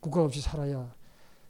[0.00, 0.94] 국가 없이 살아야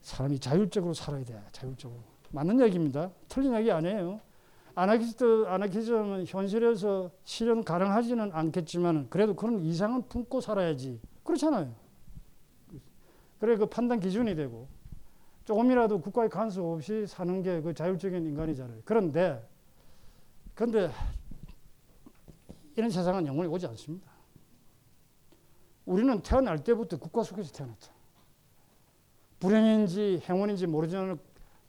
[0.00, 1.40] 사람이 자율적으로 살아야 돼.
[1.52, 2.00] 자율적으로.
[2.30, 3.10] 맞는 얘기입니다.
[3.28, 4.20] 틀린 얘기 아니에요.
[4.74, 11.00] 아나키스트 아나키즘은 현실에서 실현 가능하지는 않겠지만 그래도 그런 이상은 품고 살아야지.
[11.24, 11.72] 그렇잖아요.
[13.40, 14.68] 그래 그 판단 기준이 되고
[15.44, 18.82] 조금이라도 국가의 간섭 없이 사는 게 그 자율적인 인간이잖아요.
[18.84, 19.46] 그런데
[20.54, 20.90] 그런데
[22.76, 24.10] 이런 세상은 영원히 오지 않습니다.
[25.86, 27.92] 우리는 태어날 때부터 국가 속에서 태어났죠.
[29.38, 31.18] 불행인지 행운인지 모르지만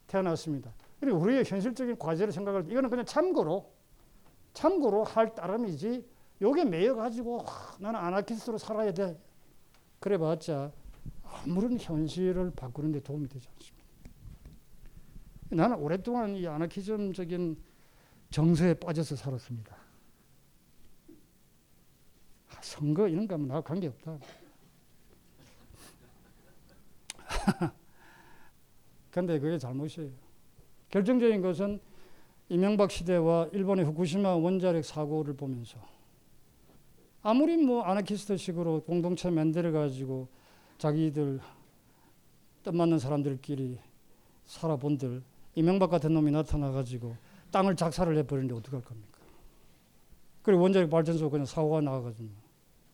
[0.07, 0.73] 태어났습니다.
[0.99, 3.71] 그리고 우리의 현실적인 과제를 생각할 때 이거는 그냥 참고로
[4.53, 6.07] 참고로 할 따름이지
[6.41, 7.45] 요게 매여 가지고
[7.79, 9.19] 나는 아나키스트로 살아야 돼.
[9.99, 10.71] 그래 봤자
[11.23, 13.77] 아무런 현실을 바꾸는 데 도움이 되지 않습니다.
[15.49, 17.57] 나는 오랫동안 이 아나키즘적인
[18.31, 19.75] 정서에 빠져서 살았습니다.
[22.57, 24.17] 아, 선거 이런 거하면 나하고 관계없다.
[29.11, 30.09] 근데 그게 잘못이에요.
[30.89, 31.79] 결정적인 것은
[32.49, 35.77] 이명박 시대와 일본의 후쿠시마 원자력 사고를 보면서
[37.21, 40.27] 아무리 뭐 아나키스트식으로 공동체 만들어 가지고
[40.77, 41.39] 자기들
[42.63, 43.79] 뜻맞는 사람들끼리
[44.45, 45.21] 살아본들
[45.55, 47.17] 이명박 같은 놈이 나타나 가지고
[47.51, 49.19] 땅을 작사를 해버리는데 어떡할 겁니까?
[50.41, 52.46] 그리고 원자력 발전소 그냥 사고가 나가지고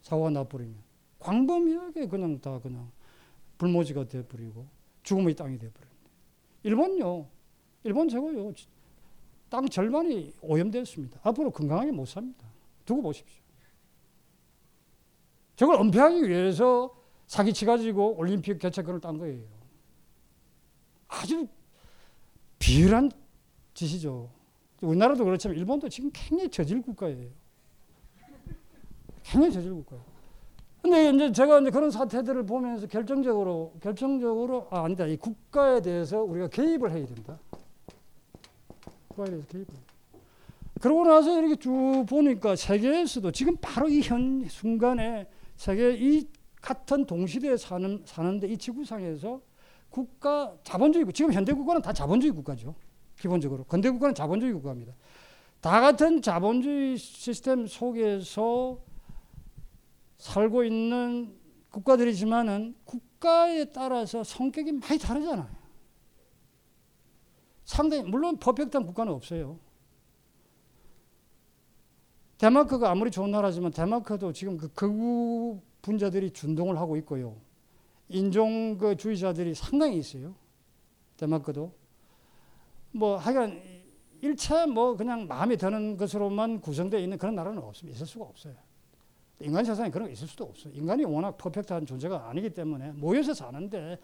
[0.03, 0.75] 사고가 나버리면
[1.19, 2.91] 광범위하게 그냥 다 그냥
[3.57, 4.67] 불모지가 돼버리고
[5.03, 6.11] 죽음의 땅이 돼버립니다.
[6.63, 7.25] 일본요,
[7.83, 8.53] 일본 최고요.
[9.49, 11.19] 땅 절반이 오염되었습니다.
[11.23, 12.47] 앞으로 건강하게 못 삽니다.
[12.85, 13.41] 두고 보십시오.
[15.55, 16.93] 저걸 은폐하기 위해서
[17.27, 19.43] 사기치 가지고 올림픽 개최권을 딴 거예요.
[21.07, 21.47] 아주
[22.59, 23.11] 비열한
[23.73, 24.29] 짓이죠.
[24.81, 27.29] 우리나라도 그렇지만 일본도 지금 굉장히 저질 국가예요.
[29.23, 30.03] 굉장히 저질 국가예요.
[30.81, 36.49] 근데 이제 제가 이제 그런 사태들을 보면서 결정적으로 결정적으로 아 아니다 이 국가에 대해서 우리가
[36.49, 37.39] 개입을 해야 된다.
[39.07, 39.67] 국가에 대해서 개입을.
[40.81, 46.27] 그러고 나서 이렇게 쭉 보니까 세계에서도 지금 바로 이 현 순간에 세계 이
[46.61, 49.39] 같은 동시대에 사는 사는데 이 지구상에서
[49.89, 52.75] 국가 자본주의 지금 현대 국가는 다 자본주의 국가죠.
[53.17, 54.93] 기본적으로 근대 국가는 자본주의 국가입니다.
[55.61, 58.77] 다 같은 자본주의 시스템 속에서
[60.23, 61.37] 살고 있는
[61.69, 65.49] 국가들이지만은 국가에 따라서 성격이 많이 다르잖아요.
[67.65, 69.59] 상당히 물론 퍼펙트한 국가는 없어요.
[72.37, 77.35] 데마크가 아무리 좋은 나라지만 데마크도 지금 그 극우 분자들이 준동을 하고 있고요.
[78.07, 80.35] 인종 그 주의자들이 상당히 있어요.
[81.17, 81.73] 데마크도
[82.91, 83.61] 뭐 하여간
[84.21, 87.97] 일체 뭐 그냥 마음에 드는 것으로만 구성되어 있는 그런 나라는 없습니다.
[87.97, 88.55] 있을 수가 없어요.
[89.43, 90.73] 인간 세상에 그런 게 있을 수도 없어요.
[90.73, 93.97] 인간이 워낙 퍼펙트한 존재가 아니기 때문에 모여서 사는데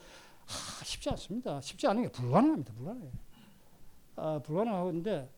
[0.46, 1.62] 하, 쉽지 않습니다.
[1.62, 2.74] 쉽지 않은 게 불가능합니다.
[2.74, 3.12] 불가능해요.
[4.16, 5.30] 아, 불가능하는데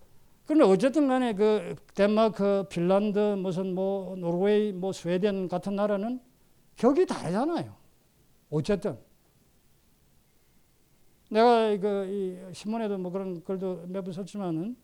[0.45, 6.19] 그런데 어쨌든 간에 그 덴마크, 핀란드, 무슨 뭐 노르웨이, 뭐 스웨덴 같은 나라는
[6.75, 7.75] 격이 다르잖아요.
[8.49, 8.97] 어쨌든
[11.29, 14.75] 내가 그 신문에도 뭐 그런 글도 몇 번 썼지만은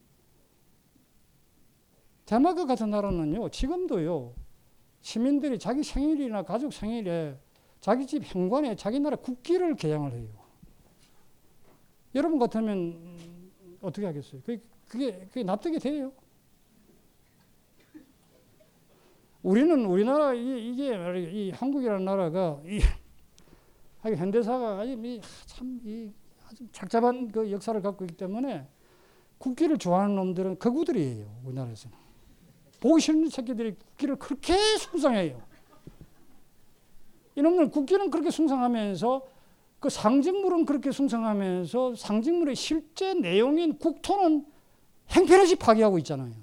[2.25, 4.33] 덴마크 같은 나라는요 지금도요
[5.01, 7.37] 시민들이 자기 생일이나 가족 생일에
[7.79, 10.29] 자기 집 현관에 자기 나라 국기를 개양을 해요.
[12.15, 13.17] 여러분 같으면
[13.81, 14.41] 어떻게 하겠어요?
[14.41, 16.11] 그게, 그게, 그게 납득이 돼요?
[19.43, 20.89] 우리는 우리나라 이, 이게
[21.31, 22.79] 이 한국이라는 나라가 이
[24.03, 24.83] 현대사가
[25.45, 26.13] 참이
[26.47, 28.67] 아주 착잡한 그 역사를 갖고 있기 때문에
[29.37, 32.06] 국기를 좋아하는 놈들은 거구들이에요 우리나라에서는
[32.79, 35.41] 보기 싫은 새끼들이 국기를 그렇게 숭상해요.
[37.35, 39.21] 이놈들 국기는 그렇게 숭상하면서
[39.79, 44.45] 그 상징물은 그렇게 숭상하면서 상징물의 실제 내용인 국토는
[45.11, 46.33] 행편없이 파괴하고 있잖아요.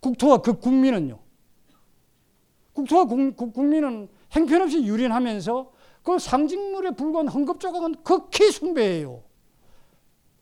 [0.00, 1.18] 국토와 그 국민은요.
[2.72, 9.22] 국토와 국, 국민은 행편없이 유린하면서 그 상징물에 불과한 헌급 조각은 극히 숭배해요.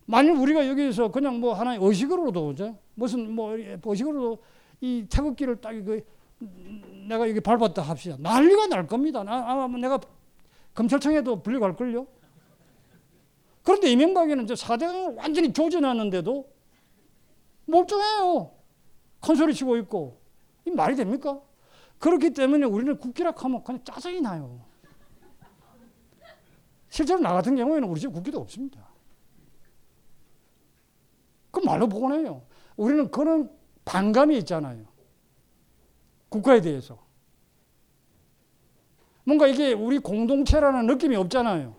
[0.06, 2.54] 만일 우리가 여기서 그냥 뭐 하나의 의식으로도
[2.94, 4.42] 무슨 뭐 의식으로도
[4.82, 6.04] 이 태극기를 딱 그
[7.08, 8.16] 내가 여기 밟았다 합시다.
[8.18, 9.22] 난리가 날 겁니다.
[9.22, 10.00] 나, 아, 내가
[10.74, 12.06] 검찰청에도 불려갈걸요.
[13.62, 16.50] 그런데 이명박이는 저 사대강을 완전히 조져놨는데도
[17.66, 18.52] 멀쩡해요.
[19.20, 20.20] 큰 소리 치고 있고.
[20.64, 21.40] 이 말이 됩니까?
[21.98, 24.64] 그렇기 때문에 우리는 국기라 하면 그냥 짜증이 나요.
[26.88, 28.88] 실제로 나 같은 경우에는 우리 집 국기도 없습니다.
[31.52, 32.42] 그 말로 보고해요.
[32.76, 34.86] 우리는 그런 반감이 있잖아요.
[36.28, 36.98] 국가에 대해서.
[39.24, 41.76] 뭔가 이게 우리 공동체라는 느낌이 없잖아요.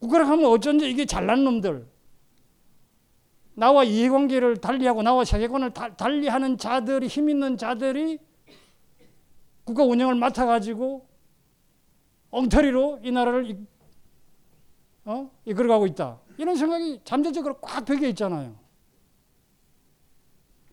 [0.00, 1.88] 국가를 하면 어쩐지 이게 잘난 놈들,
[3.54, 8.18] 나와 이해관계를 달리하고 나와 세계관을 다, 달리하는 자들이 힘 있는 자들이
[9.64, 11.06] 국가 운영을 맡아가지고
[12.30, 13.66] 엉터리로 이 나라를 이,
[15.04, 15.30] 어?
[15.44, 16.18] 이끌어가고 있다.
[16.38, 18.56] 이런 생각이 잠재적으로 꽉 배겨 있잖아요.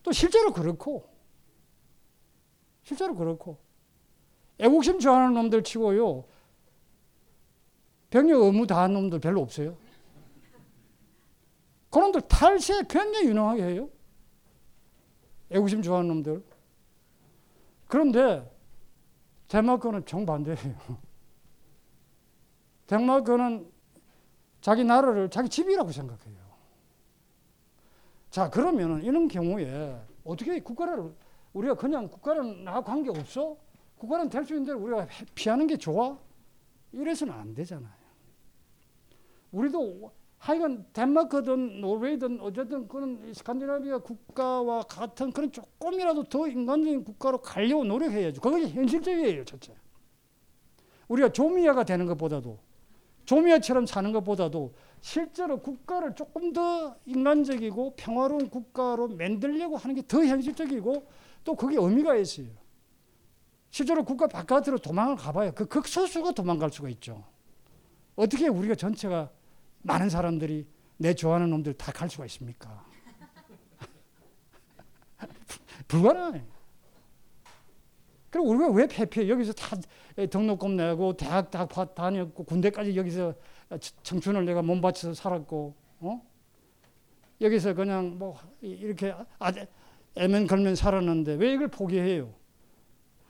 [0.02, 1.08] 또 실제로 그렇고,
[2.82, 3.58] 실제로 그렇고,
[4.58, 6.24] 애국심 좋아하는 놈들 치고요,
[8.10, 9.76] 병력 의무 다한 놈들 별로 없어요.
[11.90, 13.88] 그놈들 탈세 굉장히 유능하게 해요.
[15.50, 16.44] 애국심 좋아하는 놈들.
[17.86, 18.48] 그런데
[19.48, 20.76] 덴마크는 정반대예요.
[22.86, 23.70] 덴마크는
[24.60, 26.39] 자기 나라를 자기 집이라고 생각해요.
[28.30, 31.12] 자, 그러면은 이런 경우에 어떻게 국가를
[31.52, 33.56] 우리가 그냥 국가는 나 관계 없어?
[33.98, 36.16] 국가는 될 수 있는 대로 우리가 피하는 게 좋아?
[36.92, 37.92] 이래서는 안 되잖아요.
[39.50, 47.84] 우리도 하여간 덴마크든 노르웨이든 어쨌든 그런 스칸디나비아 국가와 같은 그런 조금이라도 더 인간적인 국가로 가려고
[47.84, 48.40] 노력해야죠.
[48.40, 49.74] 그것이 현실적이에요, 첫째.
[51.08, 52.58] 우리가 조미아가 되는 것보다도
[53.26, 61.06] 조미아처럼 사는 것보다도 실제로 국가를 조금 더 인간적이고 평화로운 국가로 만들려고 하는 게 더 현실적이고
[61.44, 62.48] 또 그게 의미가 있어요.
[63.70, 65.52] 실제로 국가 바깥으로 도망을 가봐요.
[65.52, 67.24] 그 극소수가 도망갈 수가 있죠.
[68.16, 69.30] 어떻게 우리가 전체가
[69.82, 70.66] 많은 사람들이
[70.98, 72.84] 내 좋아하는 놈들 다 갈 수가 있습니까?
[75.88, 76.44] 불가능해.
[78.28, 79.28] 그리고 우리가 왜 패피해?
[79.28, 79.76] 여기서 다
[80.30, 83.34] 등록금 내고 대학 다 다녔고 군대까지 여기서
[83.78, 86.22] 청춘을 내가 몸 바쳐서 살았고, 어?
[87.40, 89.14] 여기서 그냥 뭐 이렇게
[90.16, 92.34] 애면 걸면 살았는데 왜 이걸 포기해요?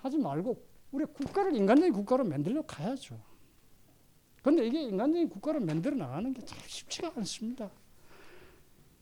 [0.01, 0.57] 하지 말고
[0.93, 3.21] 우리 국가를 인간적인 국가로 만들려 가야죠.
[4.43, 7.71] 그런데 이게 인간적인 국가를 만들어 나가는 게 참 쉽지가 않습니다.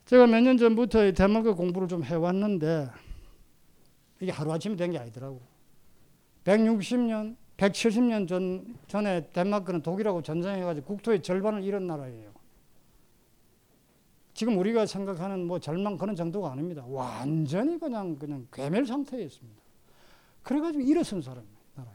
[0.04, 2.88] 제가 몇 년 전부터 대만과 공부를 좀 해왔는데
[4.20, 5.40] 이게 하루아침에 된 게 아니더라고.
[6.44, 12.30] 160년, 170년 전, 전에 덴마크는 독일하고 전쟁해가지고 국토의 절반을 잃은 나라예요.
[14.32, 16.84] 지금 우리가 생각하는 뭐 절망 그런 정도가 아닙니다.
[16.86, 19.60] 완전히 그냥, 그냥 괴멸 상태에 있습니다.
[20.44, 21.94] 그래가지고 일어선 사람이에요, 나라에.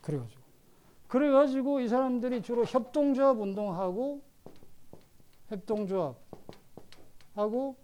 [0.00, 0.42] 그래가지고.
[1.06, 4.20] 그래가지고 이 사람들이 주로 협동조합 운동하고
[5.50, 6.16] 협동조합
[7.36, 7.76] 하고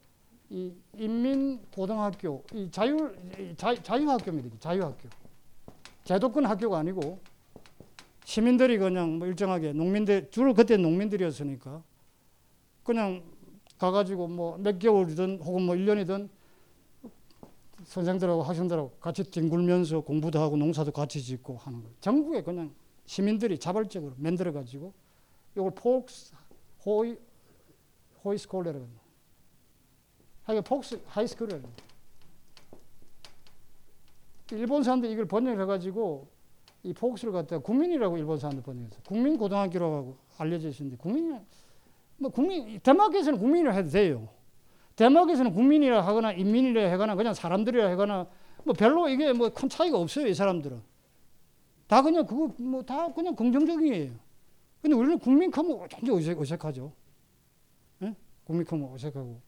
[0.49, 3.17] 이 인민고등학교, 이 자율,
[3.57, 4.59] 자, 자유학교입니다.
[4.59, 5.20] 자유학교.
[6.11, 7.21] 제도권 학교가 아니고
[8.25, 11.85] 시민들이 그냥 뭐 일정하게 농민들, 주로 그때 농민들이었으니까
[12.83, 13.23] 그냥
[13.79, 16.29] 가가지고 뭐 몇 개월이든 혹은 뭐 1년이든
[17.85, 21.95] 선생들하고 학생들하고 같이 뒹굴면서 공부도 하고 농사도 같이 짓고 하는 거예요.
[22.01, 22.75] 전국에 그냥
[23.07, 24.93] 시민들이 자발적으로 만들어 가지고
[25.55, 26.35] 이걸 folke
[26.85, 27.17] høj
[28.25, 28.89] højskole라고.
[30.43, 31.69] 하여간 folks high school이라고.
[34.53, 36.29] 일본 사람들이 이걸 번역해 가지고
[36.83, 41.39] 이 folks를 갖다가 국민이라고 일본 사람들 번역해서 국민 고등학교라고 알려져 있는데 국민이
[42.19, 44.29] 뭐 국민 대마에서는 국민이라 해도 돼요.
[44.97, 48.27] 대마에서는 국민이라 하거나 인민이라 하거나 그냥 사람들이라 하거나
[48.65, 50.81] 뭐 별로 이게 뭐 큰 차이가 없어요 이 사람들은
[51.87, 54.13] 다 그냥 그거 뭐 다 그냥 긍정적이에요.
[54.83, 56.93] 근데 우리는 국민 하면 완전 어색, 어색하죠.
[58.03, 58.15] 예?
[58.45, 59.41] 국민 하면 어색하고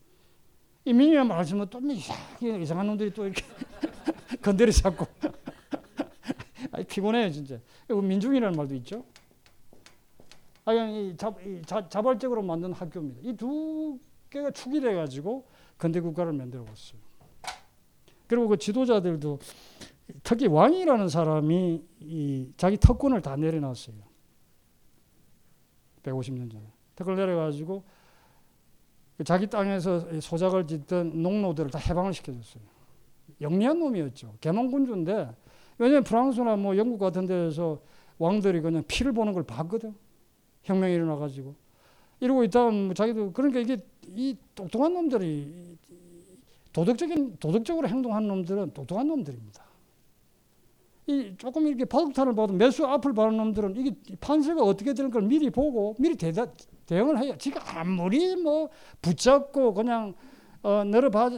[0.84, 3.42] 인민이란 말씀은 또 이상하게 이상한 놈들이 또 이렇게
[4.42, 5.06] 건드려 잡고
[6.72, 7.58] 아니 피곤해요 진짜.
[7.88, 9.04] 민중이라는 말도 있죠.
[10.64, 13.20] 아, 이, 자, 이 자, 자발적으로 만든 학교입니다.
[13.24, 13.98] 이 두
[14.30, 15.46] 개가 축이 돼가지고
[15.76, 16.98] 근대 국가를 만들어 봤어요.
[18.26, 19.38] 그리고 그 지도자들도
[20.22, 23.96] 특히 왕이라는 사람이 이 자기 특권을 다 내려놨어요.
[26.02, 26.64] 150년 전에
[26.96, 27.82] 특권을 내려가지고
[29.24, 32.62] 자기 땅에서 소작을 짓던 농노들을 다 해방을 시켜줬어요.
[33.42, 34.36] 영리한 놈이었죠.
[34.40, 35.30] 개몽군주인데
[35.78, 37.80] 왜냐면 프랑스나 뭐 영국 같은 데서
[38.18, 39.94] 왕들이 그냥 피를 보는 걸 봤거든.
[40.62, 41.54] 혁명이 일어나가지고
[42.20, 43.76] 이러고 있다가 뭐 자기도 그러니까 이게
[44.06, 45.76] 이 똑똑한 놈들이
[46.72, 49.64] 도덕적인 도덕적으로 행동하는 놈들은 똑똑한 놈들입니다.
[51.08, 55.50] 이 조금 이렇게 바둑탄을 봐도 매수 앞을 봐는 놈들은 이게 판세가 어떻게 되는 걸 미리
[55.50, 56.46] 보고 미리 대다,
[56.86, 57.34] 대응을 해요.
[57.36, 58.68] 지가 아무리 뭐
[59.02, 60.14] 붙잡고 그냥
[60.62, 61.30] 어, 늘어봐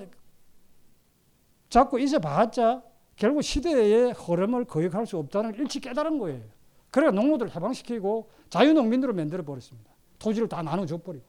[1.75, 2.83] 잡고 있어 봤자
[3.17, 6.41] 결국 시대의 흐름을 거역할 수 없다는 걸 일찍 깨달은 거예요.
[6.93, 9.91] 그래가 농노들 해방시키고 자유농민으로 만들어 버렸습니다.
[10.21, 11.25] 토지를 다 나눠줘 버리고.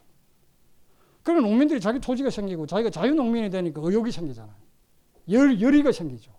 [1.24, 4.56] 그러면 농민들이 자기 토지가 생기고 자기가 자유농민이 되니까 의욕이 생기잖아요.
[5.32, 6.32] 열, 열의가 생기죠.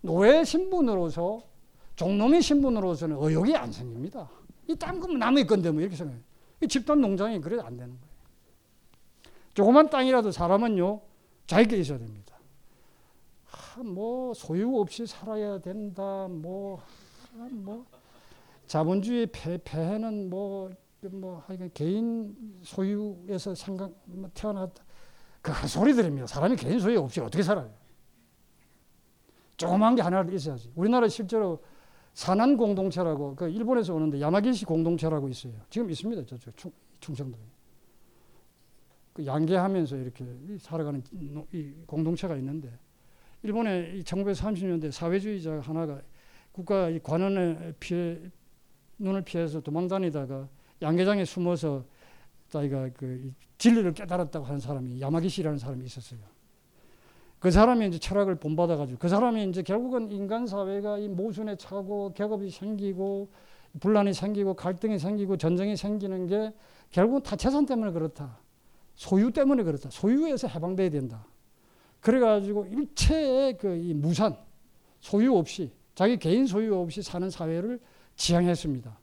[0.00, 1.42] 노예 신분으로서
[1.94, 4.28] 종놈의 신분으로서는 의욕이 안 생깁니다.
[4.66, 6.22] 이땅 그면 남의 건데 뭐 이렇게 생각해요.
[6.62, 8.16] 이 집단 농장이 그래 안 되는 거예요.
[9.54, 11.00] 조그만 땅이라도 사람은요
[11.46, 12.25] 자기게 있어야 됩니다.
[13.76, 16.26] 아, 뭐 소유 없이 살아야 된다.
[16.30, 16.80] 뭐,
[17.38, 17.84] 아, 뭐
[18.66, 20.70] 자본주의 폐, 폐해는 뭐,
[21.02, 24.82] 뭐, 하여간 개인 소유에서 생각, 뭐 태어났다.
[25.42, 26.26] 그 소리들입니다.
[26.26, 27.70] 사람이 개인 소유 없이 어떻게 살아요?
[29.58, 30.72] 조그만 게 하나라도 있어야지.
[30.74, 31.62] 우리나라 실제로
[32.14, 35.52] 산안 공동체라고, 그 일본에서 오는데 야마기시 공동체라고 있어요.
[35.68, 36.24] 지금 있습니다.
[36.24, 37.42] 저쪽 충, 충청도에.
[39.12, 40.24] 그 양계하면서 이렇게
[40.58, 41.02] 살아가는
[41.52, 42.70] 이 공동체가 있는데,
[43.46, 46.00] 일본의 1930년대 사회주의자 하나가
[46.50, 48.18] 국가 관원에 피해
[48.98, 50.48] 눈을 피해서 도망다니다가
[50.82, 51.84] 양계장에 숨어서
[52.48, 56.18] 자기가 그 진리를 깨달았다고 하는 사람이 야마기시라는 사람이 있었어요.
[57.38, 62.50] 그 사람이 이제 철학을 본받아가지고 그 사람이 이제 결국은 인간 사회가 이 모순에 차고 계급이
[62.50, 63.30] 생기고
[63.78, 66.52] 분란이 생기고 갈등이 생기고 전쟁이 생기는 게
[66.90, 68.38] 결국은 다 재산 때문에 그렇다.
[68.96, 69.90] 소유 때문에 그렇다.
[69.90, 71.26] 소유에서 해방돼야 된다.
[72.06, 74.36] 그래가지고 일체의 그 이 무산,
[75.00, 77.80] 소유 없이 자기 개인 소유 없이 사는 사회를
[78.14, 78.96] 지향했습니다.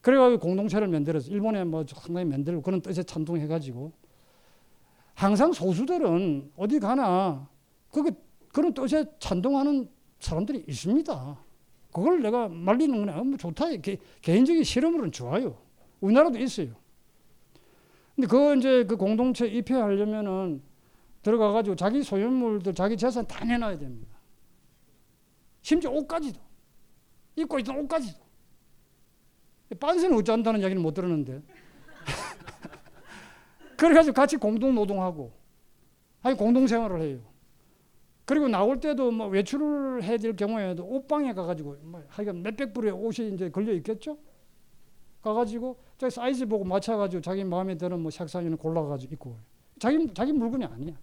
[0.00, 3.92] 그래가지고 공동체를 만들어서 일본에 뭐 상당히 만들고 그런 뜻에 찬동해가지고
[5.12, 7.46] 항상 소수들은 어디 가나
[7.92, 8.02] 그
[8.54, 11.38] 그런 뜻에 찬동하는 사람들이 있습니다.
[11.92, 13.76] 그걸 내가 말리는 건뭐 좋다.
[13.82, 15.58] 개, 개인적인 실험으로는 좋아요.
[16.00, 16.70] 우리나라도 있어요.
[18.16, 20.67] 근데 그 이제 그 공동체 입회하려면은
[21.22, 24.16] 들어가가지고 자기 소유물들, 자기 재산 다 내놔야 됩니다.
[25.62, 26.40] 심지어 옷까지도.
[27.36, 28.18] 입고 있던 옷까지도.
[29.78, 31.42] 빤스는 어찌한다는 이야기는 못 들었는데.
[33.76, 35.32] 그래가지고 같이 공동 노동하고,
[36.22, 37.20] 아니 공동 생활을 해요.
[38.24, 43.32] 그리고 나올 때도 뭐 외출을 해야 될 경우에도 옷방에 가가지고 뭐 하여간 몇백 불의 옷이
[43.32, 44.18] 이제 걸려 있겠죠?
[45.22, 49.38] 가가지고 자기 사이즈 보고 맞춰가지고 자기 마음에 드는 뭐 색상이는 골라가지고 입고
[49.78, 50.94] 자기 자기 물건이 아니야.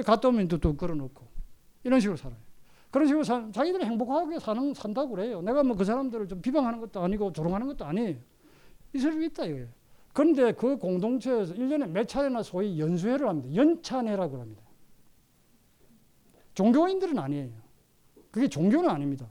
[0.00, 1.26] 갔다 오면 또, 또 걸어놓고
[1.84, 2.38] 이런 식으로 살아요.
[2.90, 5.42] 그런 식으로 사, 자기들이 행복하게 사는, 산다고 그래요.
[5.42, 8.16] 내가 뭐 그 사람들을 좀 비방하는 것도 아니고 조롱하는 것도 아니에요.
[8.94, 9.68] 있을 수 있다, 이거예요.
[10.12, 13.54] 그런데 그 공동체에서 1년에 몇 차례나 소위 연수회를 합니다.
[13.54, 14.62] 연찬회라고 합니다.
[16.54, 17.50] 종교인들은 아니에요.
[18.30, 19.26] 그게 종교는 아닙니다.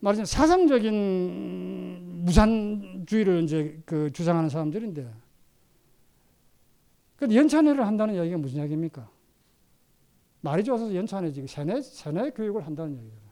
[0.00, 5.08] 말하자면 사상적인 무산주의를 이제 그 주장하는 사람들인데,
[7.22, 9.08] 그 연찬회를 한다는 이야기가 무슨 이야기입니까?
[10.40, 13.22] 말이 좋아서 연찬회지 세뇌, 세뇌 교육을 한다는 얘기예요.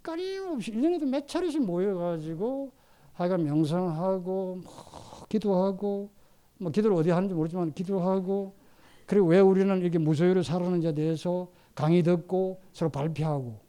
[0.00, 2.72] 끊임없이 1년에도 몇 차례씩 모여가지고
[3.12, 6.10] 하여간 명상하고 뭐 기도하고
[6.56, 8.56] 뭐 기도를 어디 하는지 모르지만 기도하고
[9.04, 13.60] 그리고 왜 우리는 이렇게 무소유로 살았는지에 대해서 강의 듣고 서로 발표하고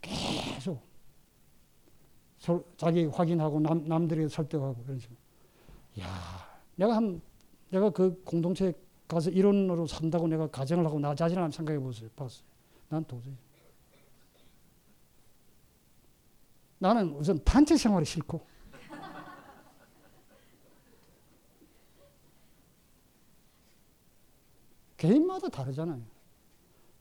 [0.00, 0.86] 계속
[2.76, 5.18] 자기 확인하고 남, 남들에게 설득하고 그런 식으로.
[5.98, 6.06] 야,
[6.76, 7.20] 내가 한
[7.70, 8.72] 내가 그 공동체에
[9.06, 12.08] 가서 이론으로 산다고 내가 가정을 하고 나 자신을 한번 생각해 보세요.
[12.16, 12.42] 봤어요.
[12.88, 13.34] 난 도저히.
[16.78, 18.40] 나는 우선 단체 생활이 싫고
[24.96, 26.02] 개인마다 다르잖아요.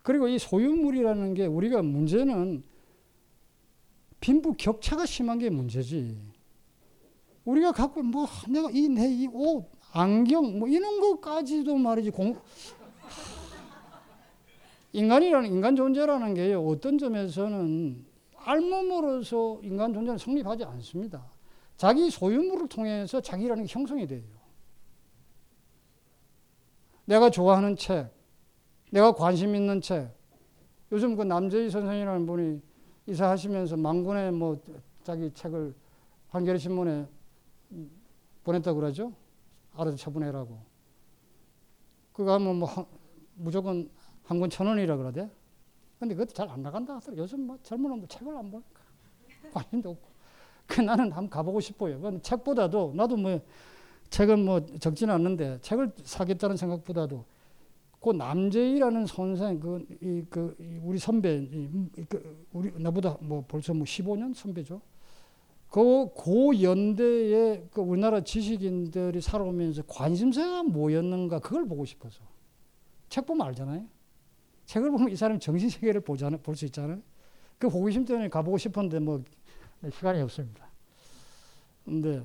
[0.03, 2.63] 그리고 이 소유물이라는 게 우리가 문제는
[4.19, 6.17] 빈부 격차가 심한 게 문제지.
[7.45, 12.39] 우리가 갖고 뭐 내가 이 내 이 옷, 안경 뭐 이런 것까지도 말이지 공
[14.93, 21.25] 인간이라는 인간 존재라는 게 어떤 점에서는 알몸으로서 인간 존재는 성립하지 않습니다.
[21.75, 24.23] 자기 소유물을 통해서 자기라는 게 형성이 돼요.
[27.05, 28.09] 내가 좋아하는 책,
[28.91, 30.09] 내가 관심 있는 책.
[30.91, 32.61] 요즘 그 남재희 선생이라는 분이
[33.07, 34.59] 이사하시면서 망군에 뭐
[35.03, 35.73] 자기 책을
[36.29, 37.05] 한겨레 신문에
[38.43, 39.13] 보냈다고 그러죠.
[39.77, 40.57] 알아서 처분해라고.
[42.13, 42.85] 그거 하면 뭐 한,
[43.35, 43.89] 무조건
[44.23, 45.29] 한 권 천 원이라 그러대.
[45.99, 46.99] 근데 그것도 잘 안 나간다.
[47.15, 48.81] 요즘 뭐 젊은 놈들 책을 안 보니까
[49.53, 50.07] 관심도 없고.
[50.67, 51.99] 그 나는 한번 가보고 싶어요.
[52.01, 53.39] 그 책보다도 나도 뭐
[54.09, 57.23] 책은 뭐 적지는 않는데 책을 사겠다는 생각보다도
[58.01, 64.33] 그 남재희라는 선생 그이 그 우리 선배 이, 그 우리 나보다 뭐 벌써 뭐 15년
[64.35, 64.81] 선배죠.
[65.69, 72.23] 그 고연대의 그 우리나라 지식인들이 살아오면서 관심사가 뭐였는가 그걸 보고 싶어서
[73.09, 73.85] 책 보면 알잖아요.
[74.65, 76.41] 책을 보면 이 사람 정신 세계를 보잖아요.
[76.41, 77.01] 볼수 있잖아요.
[77.57, 79.23] 그 호기심 때문에 가보고 싶었는데 뭐
[79.91, 80.67] 시간이 없습니다.
[81.85, 82.23] 근데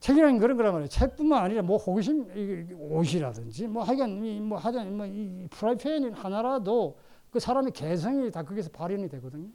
[0.00, 0.88] 책이라는 그런 거란 말이에요.
[0.88, 6.98] 책뿐만 아니라 뭐 호기심 옷이라든지 뭐 하여간 뭐 하여간 뭐이 프라이팬 하나라도
[7.30, 9.48] 그 사람의 개성이 다 거기서 발현이 되거든요.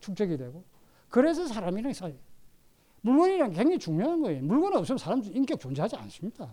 [0.00, 0.62] 축적이 되고.
[1.08, 2.14] 그래서 사람이랑 사이.
[3.08, 4.42] 물건이란 굉장히 중요한 거예요.
[4.42, 6.48] 물건 없으면 사람 인격 존재하지 않습니다.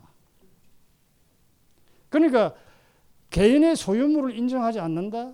[2.09, 2.53] 그러니까
[3.29, 5.33] 개인의 소유물을 인정하지 않는다.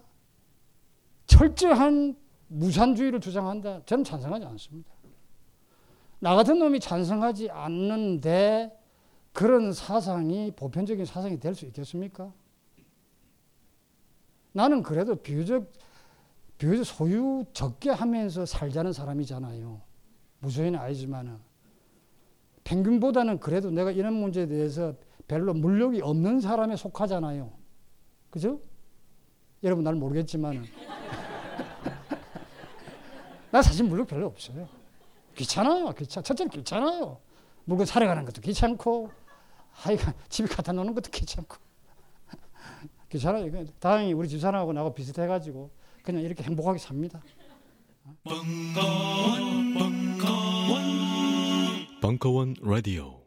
[1.27, 2.15] 철저한
[2.47, 3.83] 무산주의를 주장한다.
[3.85, 4.91] 저는 찬성하지 않습니다.
[6.19, 8.77] 나 같은 놈이 찬성하지 않는데
[9.33, 12.33] 그런 사상이 보편적인 사상이 될 수 있겠습니까?
[14.51, 15.71] 나는 그래도 비교적
[16.57, 19.81] 비교적 소유 적게 하면서 살자는 사람이잖아요.
[20.41, 21.39] 무소유는 아니지만은
[22.63, 24.95] 평균보다는 그래도 내가 이런 문제에 대해서
[25.27, 27.51] 별로 물욕이 없는 사람에 속하잖아요.
[28.29, 28.59] 그죠?
[29.63, 30.65] 여러분 날 모르겠지만은
[33.51, 34.67] 나 사실 물욕 별로 없어요.
[35.35, 35.91] 귀찮아요.
[35.93, 36.23] 귀찮.
[36.23, 37.19] 첫째는 귀찮아요.
[37.65, 39.11] 물건 사러 가는 것도 귀찮고,
[39.71, 41.57] 하여간 집에 갖다 놓는 것도 귀찮고.
[43.09, 43.65] 귀찮아요.
[43.79, 45.69] 다행히 우리 집사람하고 나하고 비슷해가지고
[46.03, 47.21] 그냥 이렇게 행복하게 삽니다.
[48.23, 50.81] 벙커원, 벙커원,
[52.01, 53.20] 벙커원 라디오.